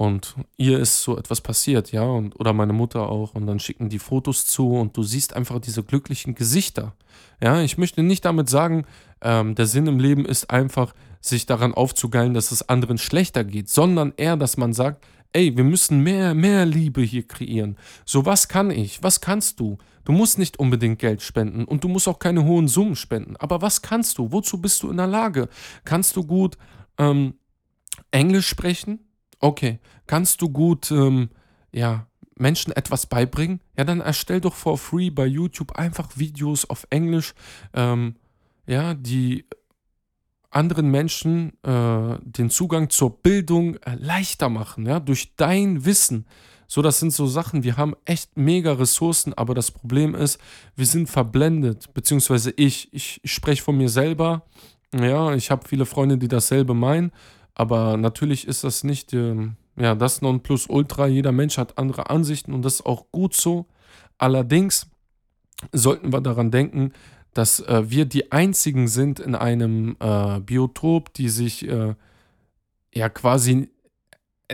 und 0.00 0.34
ihr 0.56 0.78
ist 0.78 1.02
so 1.02 1.18
etwas 1.18 1.42
passiert, 1.42 1.92
ja, 1.92 2.04
und, 2.04 2.40
oder 2.40 2.54
meine 2.54 2.72
Mutter 2.72 3.10
auch, 3.10 3.34
und 3.34 3.46
dann 3.46 3.60
schicken 3.60 3.90
die 3.90 3.98
Fotos 3.98 4.46
zu 4.46 4.72
und 4.76 4.96
du 4.96 5.02
siehst 5.02 5.36
einfach 5.36 5.60
diese 5.60 5.82
glücklichen 5.82 6.34
Gesichter. 6.34 6.94
Ja, 7.42 7.60
ich 7.60 7.76
möchte 7.76 8.02
nicht 8.02 8.24
damit 8.24 8.48
sagen, 8.48 8.86
ähm, 9.20 9.54
der 9.54 9.66
Sinn 9.66 9.86
im 9.86 10.00
Leben 10.00 10.24
ist 10.24 10.48
einfach, 10.48 10.94
sich 11.20 11.46
daran 11.46 11.74
aufzugeilen, 11.74 12.34
dass 12.34 12.52
es 12.52 12.68
anderen 12.68 12.98
schlechter 12.98 13.44
geht, 13.44 13.68
sondern 13.68 14.12
eher, 14.16 14.36
dass 14.36 14.56
man 14.56 14.72
sagt, 14.72 15.04
ey, 15.32 15.56
wir 15.56 15.64
müssen 15.64 16.00
mehr, 16.00 16.34
mehr 16.34 16.66
Liebe 16.66 17.02
hier 17.02 17.26
kreieren. 17.26 17.76
So, 18.04 18.26
was 18.26 18.48
kann 18.48 18.70
ich? 18.70 19.02
Was 19.02 19.20
kannst 19.20 19.60
du? 19.60 19.78
Du 20.04 20.12
musst 20.12 20.38
nicht 20.38 20.58
unbedingt 20.58 20.98
Geld 20.98 21.22
spenden 21.22 21.64
und 21.64 21.84
du 21.84 21.88
musst 21.88 22.08
auch 22.08 22.18
keine 22.18 22.44
hohen 22.44 22.68
Summen 22.68 22.96
spenden. 22.96 23.36
Aber 23.36 23.62
was 23.62 23.82
kannst 23.82 24.18
du? 24.18 24.32
Wozu 24.32 24.60
bist 24.60 24.82
du 24.82 24.90
in 24.90 24.96
der 24.96 25.06
Lage? 25.06 25.48
Kannst 25.84 26.16
du 26.16 26.24
gut 26.24 26.56
ähm, 26.98 27.34
Englisch 28.10 28.48
sprechen? 28.48 29.00
Okay. 29.38 29.78
Kannst 30.06 30.42
du 30.42 30.48
gut, 30.48 30.90
ähm, 30.90 31.30
ja, 31.72 32.06
Menschen 32.34 32.72
etwas 32.72 33.06
beibringen? 33.06 33.60
Ja, 33.76 33.84
dann 33.84 34.00
erstell 34.00 34.40
doch 34.40 34.54
for 34.54 34.78
free 34.78 35.10
bei 35.10 35.26
YouTube 35.26 35.72
einfach 35.72 36.16
Videos 36.16 36.68
auf 36.68 36.86
Englisch, 36.90 37.34
ähm, 37.74 38.16
ja, 38.66 38.94
die 38.94 39.44
anderen 40.50 40.90
Menschen 40.90 41.52
äh, 41.62 42.18
den 42.22 42.50
Zugang 42.50 42.90
zur 42.90 43.22
Bildung 43.22 43.76
äh, 43.76 43.94
leichter 43.98 44.48
machen, 44.48 44.86
ja, 44.86 45.00
durch 45.00 45.34
dein 45.36 45.84
Wissen. 45.84 46.26
So, 46.66 46.82
das 46.82 47.00
sind 47.00 47.12
so 47.12 47.26
Sachen, 47.26 47.64
wir 47.64 47.76
haben 47.76 47.94
echt 48.04 48.36
mega 48.36 48.72
Ressourcen, 48.72 49.34
aber 49.34 49.54
das 49.54 49.70
Problem 49.70 50.14
ist, 50.14 50.38
wir 50.76 50.86
sind 50.86 51.08
verblendet, 51.08 51.92
beziehungsweise 51.94 52.52
ich, 52.56 52.92
ich, 52.92 53.20
ich 53.22 53.32
spreche 53.32 53.62
von 53.62 53.76
mir 53.76 53.88
selber, 53.88 54.44
ja, 54.94 55.34
ich 55.34 55.50
habe 55.50 55.68
viele 55.68 55.86
Freunde, 55.86 56.18
die 56.18 56.28
dasselbe 56.28 56.74
meinen, 56.74 57.10
aber 57.54 57.96
natürlich 57.96 58.46
ist 58.46 58.62
das 58.64 58.84
nicht, 58.84 59.12
ähm, 59.12 59.56
ja, 59.76 59.94
das 59.94 60.22
Nonplusultra, 60.22 61.06
jeder 61.06 61.32
Mensch 61.32 61.58
hat 61.58 61.78
andere 61.78 62.10
Ansichten 62.10 62.52
und 62.52 62.64
das 62.64 62.74
ist 62.74 62.86
auch 62.86 63.06
gut 63.10 63.34
so. 63.34 63.66
Allerdings 64.18 64.88
sollten 65.72 66.12
wir 66.12 66.20
daran 66.20 66.50
denken, 66.50 66.92
dass 67.34 67.60
äh, 67.60 67.90
wir 67.90 68.04
die 68.04 68.32
einzigen 68.32 68.88
sind 68.88 69.20
in 69.20 69.34
einem 69.34 69.96
äh, 70.00 70.40
Biotop, 70.40 71.12
die 71.14 71.28
sich 71.28 71.68
äh, 71.68 71.94
ja 72.92 73.08
quasi 73.08 73.68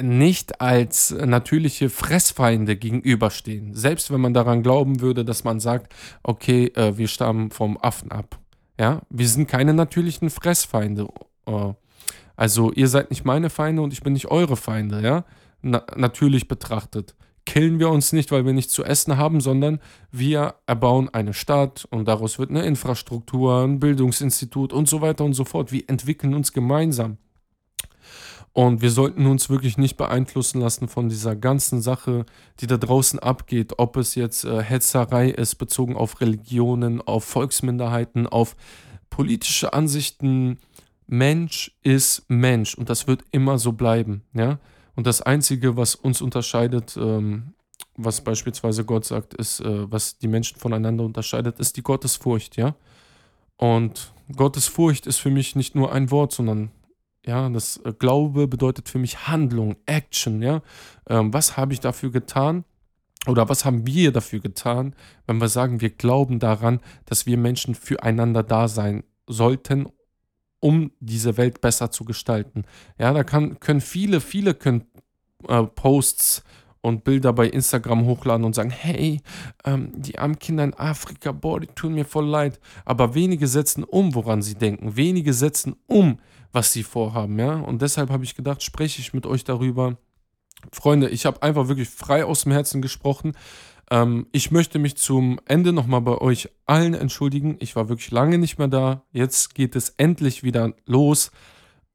nicht 0.00 0.60
als 0.60 1.10
natürliche 1.10 1.88
Fressfeinde 1.88 2.76
gegenüberstehen. 2.76 3.74
Selbst 3.74 4.10
wenn 4.10 4.20
man 4.20 4.34
daran 4.34 4.62
glauben 4.62 5.00
würde, 5.00 5.24
dass 5.24 5.44
man 5.44 5.60
sagt, 5.60 5.94
okay, 6.22 6.66
äh, 6.74 6.98
wir 6.98 7.08
stammen 7.08 7.50
vom 7.50 7.78
Affen 7.78 8.10
ab. 8.10 8.38
Ja, 8.78 9.00
wir 9.08 9.26
sind 9.26 9.48
keine 9.48 9.72
natürlichen 9.72 10.28
Fressfeinde. 10.28 11.08
Äh, 11.46 11.72
also 12.36 12.72
ihr 12.72 12.88
seid 12.88 13.10
nicht 13.10 13.24
meine 13.24 13.48
Feinde 13.48 13.80
und 13.82 13.92
ich 13.92 14.02
bin 14.02 14.12
nicht 14.12 14.26
eure 14.26 14.56
Feinde, 14.56 15.00
ja. 15.00 15.24
Na 15.62 15.82
natürlich 15.96 16.48
betrachtet 16.48 17.14
killen 17.46 17.78
wir 17.78 17.88
uns 17.88 18.12
nicht, 18.12 18.30
weil 18.32 18.44
wir 18.44 18.52
nichts 18.52 18.74
zu 18.74 18.84
essen 18.84 19.16
haben, 19.16 19.40
sondern 19.40 19.80
wir 20.10 20.56
erbauen 20.66 21.08
eine 21.08 21.32
Stadt 21.32 21.86
und 21.90 22.06
daraus 22.06 22.38
wird 22.38 22.50
eine 22.50 22.66
Infrastruktur, 22.66 23.62
ein 23.62 23.80
Bildungsinstitut 23.80 24.72
und 24.72 24.88
so 24.88 25.00
weiter 25.00 25.24
und 25.24 25.32
so 25.32 25.44
fort. 25.44 25.72
Wir 25.72 25.84
entwickeln 25.88 26.34
uns 26.34 26.52
gemeinsam. 26.52 27.16
Und 28.52 28.80
wir 28.80 28.90
sollten 28.90 29.26
uns 29.26 29.50
wirklich 29.50 29.76
nicht 29.76 29.98
beeinflussen 29.98 30.62
lassen 30.62 30.88
von 30.88 31.10
dieser 31.10 31.36
ganzen 31.36 31.82
Sache, 31.82 32.24
die 32.60 32.66
da 32.66 32.78
draußen 32.78 33.18
abgeht, 33.18 33.74
ob 33.78 33.98
es 33.98 34.14
jetzt 34.14 34.44
äh, 34.44 34.62
Hetzerei 34.62 35.28
ist, 35.28 35.56
bezogen 35.56 35.94
auf 35.94 36.22
Religionen, 36.22 37.02
auf 37.02 37.24
Volksminderheiten, 37.24 38.26
auf 38.26 38.56
politische 39.10 39.74
Ansichten. 39.74 40.58
Mensch 41.06 41.76
ist 41.82 42.24
Mensch 42.28 42.74
und 42.74 42.88
das 42.88 43.06
wird 43.06 43.24
immer 43.30 43.58
so 43.58 43.72
bleiben, 43.72 44.22
ja. 44.32 44.58
Und 44.96 45.06
das 45.06 45.22
Einzige, 45.22 45.76
was 45.76 45.94
uns 45.94 46.20
unterscheidet, 46.20 46.96
ähm, 46.96 47.54
was 47.96 48.22
beispielsweise 48.22 48.84
Gott 48.84 49.04
sagt, 49.04 49.34
ist, 49.34 49.60
äh, 49.60 49.90
was 49.90 50.18
die 50.18 50.28
Menschen 50.28 50.58
voneinander 50.58 51.04
unterscheidet, 51.04 51.60
ist 51.60 51.76
die 51.76 51.82
Gottesfurcht, 51.82 52.56
ja. 52.56 52.74
Und 53.56 54.12
Gottesfurcht 54.34 55.06
ist 55.06 55.18
für 55.18 55.30
mich 55.30 55.56
nicht 55.56 55.74
nur 55.74 55.92
ein 55.92 56.10
Wort, 56.10 56.32
sondern 56.32 56.70
ja, 57.24 57.48
das 57.48 57.78
äh, 57.78 57.92
Glaube 57.98 58.48
bedeutet 58.48 58.88
für 58.88 58.98
mich 58.98 59.28
Handlung, 59.28 59.76
Action, 59.86 60.42
ja. 60.42 60.62
Ähm, 61.08 61.32
was 61.32 61.56
habe 61.56 61.72
ich 61.72 61.80
dafür 61.80 62.10
getan? 62.10 62.64
Oder 63.26 63.48
was 63.48 63.64
haben 63.64 63.86
wir 63.86 64.12
dafür 64.12 64.38
getan, 64.40 64.94
wenn 65.26 65.38
wir 65.38 65.48
sagen, 65.48 65.80
wir 65.80 65.90
glauben 65.90 66.38
daran, 66.38 66.80
dass 67.06 67.26
wir 67.26 67.36
Menschen 67.36 67.74
füreinander 67.74 68.42
da 68.44 68.68
sein 68.68 69.02
sollten 69.26 69.88
um 70.66 70.90
diese 70.98 71.36
Welt 71.36 71.60
besser 71.60 71.92
zu 71.92 72.04
gestalten. 72.04 72.64
Ja, 72.98 73.12
da 73.12 73.22
kann, 73.22 73.60
können 73.60 73.80
viele, 73.80 74.20
viele 74.20 74.52
können, 74.52 74.84
äh, 75.46 75.62
Posts 75.62 76.42
und 76.80 77.04
Bilder 77.04 77.32
bei 77.32 77.46
Instagram 77.46 78.04
hochladen 78.04 78.44
und 78.44 78.56
sagen, 78.56 78.70
hey, 78.70 79.20
ähm, 79.64 79.92
die 79.94 80.18
armen 80.18 80.40
Kinder 80.40 80.64
in 80.64 80.74
Afrika, 80.74 81.30
boah, 81.30 81.60
die 81.60 81.68
tun 81.68 81.94
mir 81.94 82.04
voll 82.04 82.26
leid. 82.26 82.58
Aber 82.84 83.14
wenige 83.14 83.46
setzen 83.46 83.84
um, 83.84 84.16
woran 84.16 84.42
sie 84.42 84.56
denken. 84.56 84.96
Wenige 84.96 85.34
setzen 85.34 85.76
um, 85.86 86.18
was 86.50 86.72
sie 86.72 86.82
vorhaben, 86.82 87.38
ja. 87.38 87.60
Und 87.60 87.80
deshalb 87.80 88.10
habe 88.10 88.24
ich 88.24 88.34
gedacht, 88.34 88.60
spreche 88.60 89.00
ich 89.00 89.14
mit 89.14 89.24
euch 89.24 89.44
darüber. 89.44 89.98
Freunde, 90.72 91.10
ich 91.10 91.26
habe 91.26 91.42
einfach 91.42 91.68
wirklich 91.68 91.90
frei 91.90 92.24
aus 92.24 92.42
dem 92.42 92.50
Herzen 92.50 92.82
gesprochen. 92.82 93.34
Ähm, 93.90 94.26
ich 94.32 94.50
möchte 94.50 94.78
mich 94.78 94.96
zum 94.96 95.40
Ende 95.46 95.72
nochmal 95.72 96.00
bei 96.00 96.18
euch 96.18 96.48
allen 96.66 96.94
entschuldigen. 96.94 97.56
Ich 97.60 97.76
war 97.76 97.88
wirklich 97.88 98.10
lange 98.10 98.38
nicht 98.38 98.58
mehr 98.58 98.68
da. 98.68 99.04
Jetzt 99.12 99.54
geht 99.54 99.76
es 99.76 99.90
endlich 99.90 100.42
wieder 100.42 100.74
los. 100.86 101.30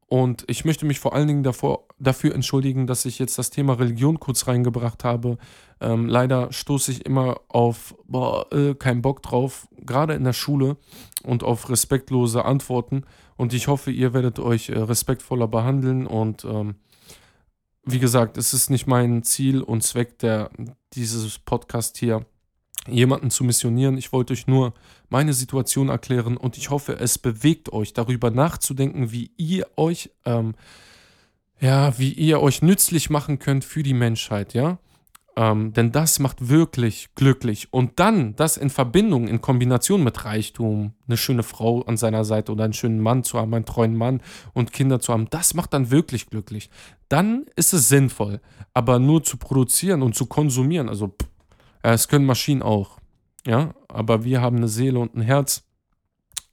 Und 0.08 0.44
ich 0.48 0.66
möchte 0.66 0.86
mich 0.86 1.00
vor 1.00 1.14
allen 1.14 1.30
Dingen 1.30 1.44
davor, 1.44 1.88
dafür 1.98 2.36
entschuldigen, 2.36 2.86
dass 2.86 3.06
ich 3.06 3.18
jetzt 3.18 3.38
das 3.38 3.50
Thema 3.50 3.80
Religion 3.80 4.20
kurz 4.20 4.46
reingebracht 4.46 5.06
habe. 5.06 5.38
Ähm, 5.80 6.06
leider 6.08 6.52
stoße 6.52 6.92
ich 6.92 7.06
immer 7.06 7.40
auf, 7.48 7.96
boah, 8.08 8.52
äh, 8.52 8.76
keinen 8.76 9.02
Bock 9.02 9.24
drauf, 9.24 9.70
gerade 9.78 10.14
in 10.14 10.26
der 10.26 10.34
Schule 10.34 10.76
und 11.24 11.44
auf 11.46 11.70
respektlose 11.70 12.44
Antworten. 12.44 13.04
Und 13.38 13.54
ich 13.54 13.70
hoffe, 13.70 13.90
ihr 13.90 14.14
werdet 14.14 14.38
euch 14.40 14.68
äh, 14.68 14.80
respektvoller 14.80 15.48
behandeln 15.48 16.06
und 16.06 16.44
ähm, 16.44 16.76
wie 17.86 18.00
gesagt, 18.00 18.38
es 18.38 18.54
ist 18.54 18.70
nicht 18.70 18.88
mein 18.88 19.24
Ziel 19.24 19.62
und 19.62 19.82
Zweck 19.82 20.20
der, 20.20 20.52
dieses 20.94 21.40
Podcast 21.40 21.98
hier, 21.98 22.26
jemanden 22.88 23.30
zu 23.30 23.44
missionieren. 23.44 23.98
Ich 23.98 24.12
wollte 24.12 24.34
euch 24.34 24.48
nur 24.48 24.74
meine 25.10 25.34
Situation 25.34 25.90
erklären 25.90 26.38
und 26.38 26.58
ich 26.58 26.70
hoffe, 26.70 27.00
es 27.00 27.18
bewegt 27.18 27.72
euch, 27.74 27.94
darüber 27.94 28.32
nachzudenken, 28.32 29.12
wie 29.12 29.32
ihr 29.38 29.68
euch, 29.78 30.12
ähm, 30.26 30.56
ja, 31.60 31.98
wie 32.00 32.12
ihr 32.12 32.42
euch 32.42 32.62
nützlich 32.62 33.10
machen 33.10 33.40
könnt 33.40 33.64
für 33.66 33.84
die 33.84 33.94
Menschheit, 33.94 34.54
ja. 34.54 34.80
Ähm, 35.38 35.72
denn 35.72 35.92
das 35.92 36.20
macht 36.20 36.50
wirklich 36.50 37.10
glücklich. 37.16 37.70
Und 37.72 38.00
dann 38.00 38.36
das 38.36 38.58
in 38.58 38.70
Verbindung, 38.70 39.28
in 39.28 39.40
Kombination 39.40 40.04
mit 40.04 40.26
Reichtum, 40.26 40.94
eine 41.08 41.16
schöne 41.16 41.44
Frau 41.44 41.84
an 41.84 41.96
seiner 41.96 42.26
Seite 42.26 42.52
oder 42.52 42.66
einen 42.66 42.74
schönen 42.74 43.00
Mann 43.00 43.24
zu 43.24 43.40
haben, 43.40 43.54
einen 43.54 43.66
treuen 43.66 43.96
Mann 43.96 44.22
und 44.54 44.74
Kinder 44.74 45.00
zu 45.00 45.14
haben, 45.14 45.30
das 45.30 45.54
macht 45.54 45.74
dann 45.74 45.90
wirklich 45.90 46.28
glücklich. 46.28 46.70
Dann 47.08 47.46
ist 47.56 47.74
es 47.74 47.88
sinnvoll. 47.88 48.42
Aber 48.74 49.00
nur 49.00 49.24
zu 49.24 49.38
produzieren 49.38 50.02
und 50.02 50.16
zu 50.16 50.26
konsumieren, 50.26 50.90
also 50.90 51.08
pff, 51.08 51.28
es 51.84 52.08
können 52.08 52.26
Maschinen 52.26 52.62
auch. 52.62 53.00
Ja, 53.46 53.74
aber 53.88 54.24
wir 54.24 54.42
haben 54.42 54.58
eine 54.58 54.68
Seele 54.68 55.00
und 55.00 55.16
ein 55.16 55.22
Herz. 55.22 55.64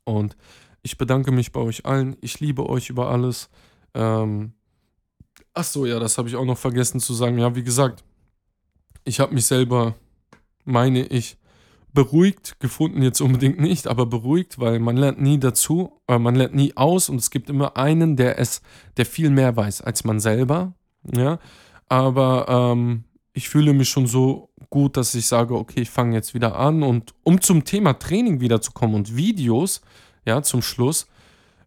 Und 0.05 0.37
ich 0.83 0.97
bedanke 0.97 1.33
mich 1.33 1.53
bei 1.53 1.61
euch 1.61 1.85
allen. 1.85 2.17
Ich 2.21 2.41
liebe 2.41 2.69
euch 2.69 2.89
über 2.89 3.11
alles. 3.11 3.51
Ähm, 3.95 4.53
ach 5.53 5.65
so, 5.65 5.85
ja, 5.85 5.99
das 5.99 6.17
habe 6.17 6.29
ich 6.29 6.37
auch 6.37 6.45
noch 6.45 6.57
vergessen 6.57 7.01
zu 7.01 7.13
sagen. 7.13 7.39
Ja, 7.39 7.55
wie 7.55 7.63
gesagt, 7.63 8.05
ich 9.05 9.21
habe 9.21 9.35
mich 9.35 9.47
selber, 9.47 9.95
meine 10.65 11.07
ich, 11.07 11.39
beruhigt 11.93 12.61
gefunden, 12.61 13.03
jetzt 13.03 13.21
unbedingt 13.21 13.59
nicht, 13.59 13.87
aber 13.89 14.07
beruhigt, 14.07 14.59
weil 14.59 14.79
man 14.79 14.97
lernt 14.97 15.21
nie 15.21 15.39
dazu, 15.39 16.01
äh, 16.07 16.19
man 16.19 16.35
lernt 16.35 16.55
nie 16.55 16.77
aus 16.77 17.09
und 17.09 17.17
es 17.17 17.31
gibt 17.31 17.51
immer 17.51 17.77
einen, 17.77 18.17
der 18.17 18.39
es, 18.39 18.63
der 18.97 19.07
viel 19.07 19.31
mehr 19.31 19.57
weiß 19.57 19.81
als 19.81 20.05
man 20.05 20.21
selber. 20.21 20.75
Ja, 21.17 21.39
aber 21.89 22.47
ähm, 22.49 23.05
ich 23.33 23.49
fühle 23.49 23.73
mich 23.73 23.89
schon 23.89 24.07
so 24.07 24.51
gut, 24.71 24.97
dass 24.97 25.15
ich 25.15 25.27
sage, 25.27 25.55
okay, 25.55 25.81
ich 25.81 25.91
fange 25.91 26.15
jetzt 26.15 26.35
wieder 26.35 26.57
an 26.57 26.83
und 26.83 27.15
um 27.25 27.41
zum 27.41 27.65
Thema 27.65 27.95
Training 27.95 28.41
wiederzukommen 28.41 28.95
und 28.95 29.17
Videos, 29.17 29.81
ja, 30.27 30.43
zum 30.43 30.61
Schluss. 30.61 31.07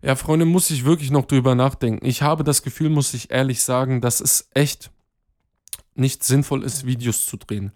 Ja, 0.04 0.16
Freunde, 0.16 0.46
muss 0.46 0.72
ich 0.72 0.86
wirklich 0.86 1.12
noch 1.12 1.26
drüber 1.26 1.56
nachdenken. 1.56 2.06
Ich 2.06 2.22
habe 2.22 2.44
das 2.44 2.64
Gefühl, 2.64 2.90
muss 2.90 3.14
ich 3.14 3.32
ehrlich 3.32 3.62
sagen, 3.62 4.02
dass 4.02 4.20
es 4.20 4.50
echt 4.54 4.92
nicht 5.96 6.24
sinnvoll 6.24 6.64
ist, 6.64 6.86
Videos 6.86 7.26
zu 7.26 7.38
drehen. 7.38 7.72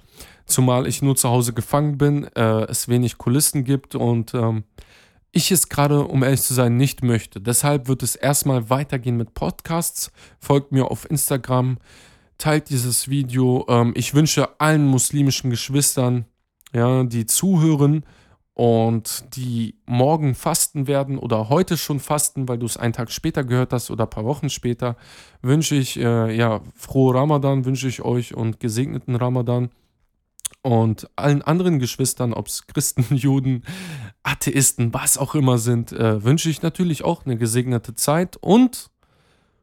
Zumal 0.46 0.88
ich 0.88 1.02
nur 1.02 1.16
zu 1.16 1.30
Hause 1.30 1.54
gefangen 1.54 1.98
bin, 1.98 2.26
äh, 2.36 2.64
es 2.66 2.88
wenig 2.88 3.18
Kulissen 3.18 3.64
gibt 3.64 3.96
und 3.96 4.34
ähm, 4.34 4.64
ich 5.32 5.52
es 5.52 5.68
gerade, 5.68 6.06
um 6.06 6.24
ehrlich 6.24 6.42
zu 6.42 6.54
sein, 6.54 6.78
nicht 6.78 7.04
möchte. 7.04 7.42
Deshalb 7.42 7.88
wird 7.88 8.04
es 8.04 8.16
erstmal 8.16 8.70
weitergehen 8.70 9.18
mit 9.18 9.34
Podcasts. 9.34 10.12
Folgt 10.40 10.72
mir 10.72 10.90
auf 10.90 11.10
Instagram, 11.10 11.78
teilt 12.38 12.70
dieses 12.70 13.10
Video. 13.10 13.66
Ähm, 13.68 13.94
ich 13.98 14.14
wünsche 14.14 14.60
allen 14.62 14.88
muslimischen 14.88 15.50
Geschwistern, 15.50 16.26
ja, 16.74 17.04
die 17.04 17.26
zuhören 17.26 18.06
und 18.56 19.36
die 19.36 19.76
morgen 19.86 20.34
fasten 20.34 20.88
werden 20.88 21.18
oder 21.18 21.50
heute 21.50 21.76
schon 21.76 22.00
fasten, 22.00 22.48
weil 22.48 22.58
du 22.58 22.66
es 22.66 22.78
einen 22.78 22.94
Tag 22.94 23.12
später 23.12 23.44
gehört 23.44 23.74
hast 23.74 23.92
oder 23.92 24.06
ein 24.06 24.10
paar 24.10 24.24
Wochen 24.24 24.50
später, 24.50 24.96
wünsche 25.42 25.76
ich, 25.76 26.00
äh, 26.00 26.34
ja, 26.34 26.62
frohe 26.74 27.14
Ramadan 27.14 27.66
wünsche 27.66 27.90
ich 27.90 28.02
euch 28.02 28.34
und 28.34 28.62
gesegneten 28.62 29.18
Ramadan. 29.18 29.70
Und 30.62 31.10
allen 31.18 31.42
anderen 31.42 31.80
Geschwistern, 31.80 32.34
ob 32.34 32.48
es 32.48 32.66
Christen, 32.66 33.04
Juden, 33.16 33.64
Atheisten, 34.24 34.94
was 34.94 35.18
auch 35.18 35.36
immer 35.36 35.58
sind, 35.58 35.92
äh, 35.92 36.24
wünsche 36.24 36.50
ich 36.50 36.62
natürlich 36.62 37.04
auch 37.04 37.26
eine 37.26 37.38
gesegnete 37.38 37.94
Zeit. 37.94 38.38
Und 38.38 38.90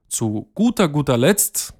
zu 0.06 0.50
guter, 0.54 0.90
guter 0.90 1.16
Letzt, 1.16 1.72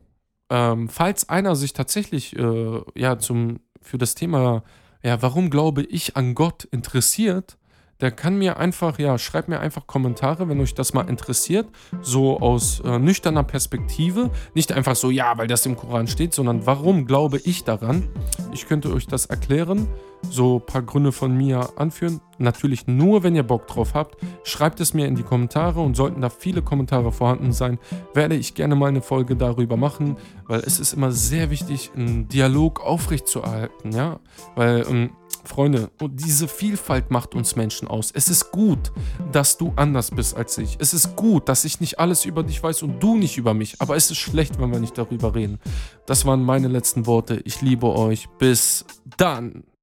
ähm, 0.48 0.88
falls 0.88 1.28
einer 1.28 1.56
sich 1.56 1.74
tatsächlich 1.74 2.34
äh, 2.38 2.80
ja, 2.94 3.18
zum, 3.18 3.60
für 3.82 3.98
das 3.98 4.14
Thema 4.14 4.62
ja, 5.02 5.20
warum 5.22 5.50
glaube 5.50 5.82
ich 5.82 6.16
an 6.16 6.34
Gott 6.34 6.64
interessiert, 6.64 7.58
der 8.02 8.10
kann 8.10 8.36
mir 8.36 8.56
einfach, 8.56 8.98
ja, 8.98 9.16
schreibt 9.16 9.48
mir 9.48 9.60
einfach 9.60 9.86
Kommentare, 9.86 10.48
wenn 10.48 10.60
euch 10.60 10.74
das 10.74 10.92
mal 10.92 11.08
interessiert, 11.08 11.68
so 12.00 12.40
aus 12.40 12.80
äh, 12.80 12.98
nüchterner 12.98 13.44
Perspektive. 13.44 14.30
Nicht 14.54 14.72
einfach 14.72 14.96
so, 14.96 15.10
ja, 15.10 15.38
weil 15.38 15.46
das 15.46 15.64
im 15.66 15.76
Koran 15.76 16.08
steht, 16.08 16.34
sondern 16.34 16.66
warum 16.66 17.06
glaube 17.06 17.38
ich 17.44 17.62
daran? 17.62 18.08
Ich 18.52 18.66
könnte 18.66 18.92
euch 18.92 19.06
das 19.06 19.26
erklären, 19.26 19.86
so 20.28 20.56
ein 20.56 20.66
paar 20.66 20.82
Gründe 20.82 21.12
von 21.12 21.36
mir 21.36 21.70
anführen. 21.76 22.20
Natürlich 22.38 22.88
nur, 22.88 23.22
wenn 23.22 23.36
ihr 23.36 23.42
Bock 23.44 23.68
drauf 23.68 23.94
habt. 23.94 24.16
Schreibt 24.42 24.80
es 24.80 24.94
mir 24.94 25.06
in 25.06 25.14
die 25.14 25.22
Kommentare 25.22 25.80
und 25.80 25.96
sollten 25.96 26.20
da 26.20 26.28
viele 26.28 26.62
Kommentare 26.62 27.12
vorhanden 27.12 27.52
sein, 27.52 27.78
werde 28.14 28.34
ich 28.34 28.54
gerne 28.54 28.74
mal 28.74 28.88
eine 28.88 29.02
Folge 29.02 29.36
darüber 29.36 29.76
machen, 29.76 30.16
weil 30.46 30.60
es 30.60 30.80
ist 30.80 30.92
immer 30.92 31.12
sehr 31.12 31.50
wichtig, 31.50 31.92
einen 31.94 32.28
Dialog 32.28 32.80
aufrechtzuerhalten, 32.80 33.92
ja, 33.92 34.18
weil 34.56 34.84
ähm, 34.88 35.10
Freunde, 35.44 35.90
diese 36.00 36.48
Vielfalt 36.48 37.10
macht 37.10 37.34
uns 37.34 37.56
Menschen 37.56 37.88
aus. 37.88 38.10
Es 38.12 38.28
ist 38.28 38.50
gut, 38.50 38.92
dass 39.32 39.58
du 39.58 39.72
anders 39.76 40.10
bist 40.10 40.36
als 40.36 40.56
ich. 40.58 40.76
Es 40.78 40.94
ist 40.94 41.16
gut, 41.16 41.48
dass 41.48 41.64
ich 41.64 41.80
nicht 41.80 41.98
alles 41.98 42.24
über 42.24 42.42
dich 42.42 42.62
weiß 42.62 42.82
und 42.82 43.02
du 43.02 43.16
nicht 43.16 43.36
über 43.36 43.54
mich. 43.54 43.80
Aber 43.80 43.96
es 43.96 44.10
ist 44.10 44.18
schlecht, 44.18 44.60
wenn 44.60 44.70
wir 44.72 44.80
nicht 44.80 44.96
darüber 44.96 45.34
reden. 45.34 45.58
Das 46.06 46.24
waren 46.24 46.42
meine 46.42 46.68
letzten 46.68 47.06
Worte. 47.06 47.40
Ich 47.44 47.60
liebe 47.60 47.86
euch. 47.86 48.28
Bis 48.38 48.84
dann. 49.16 49.64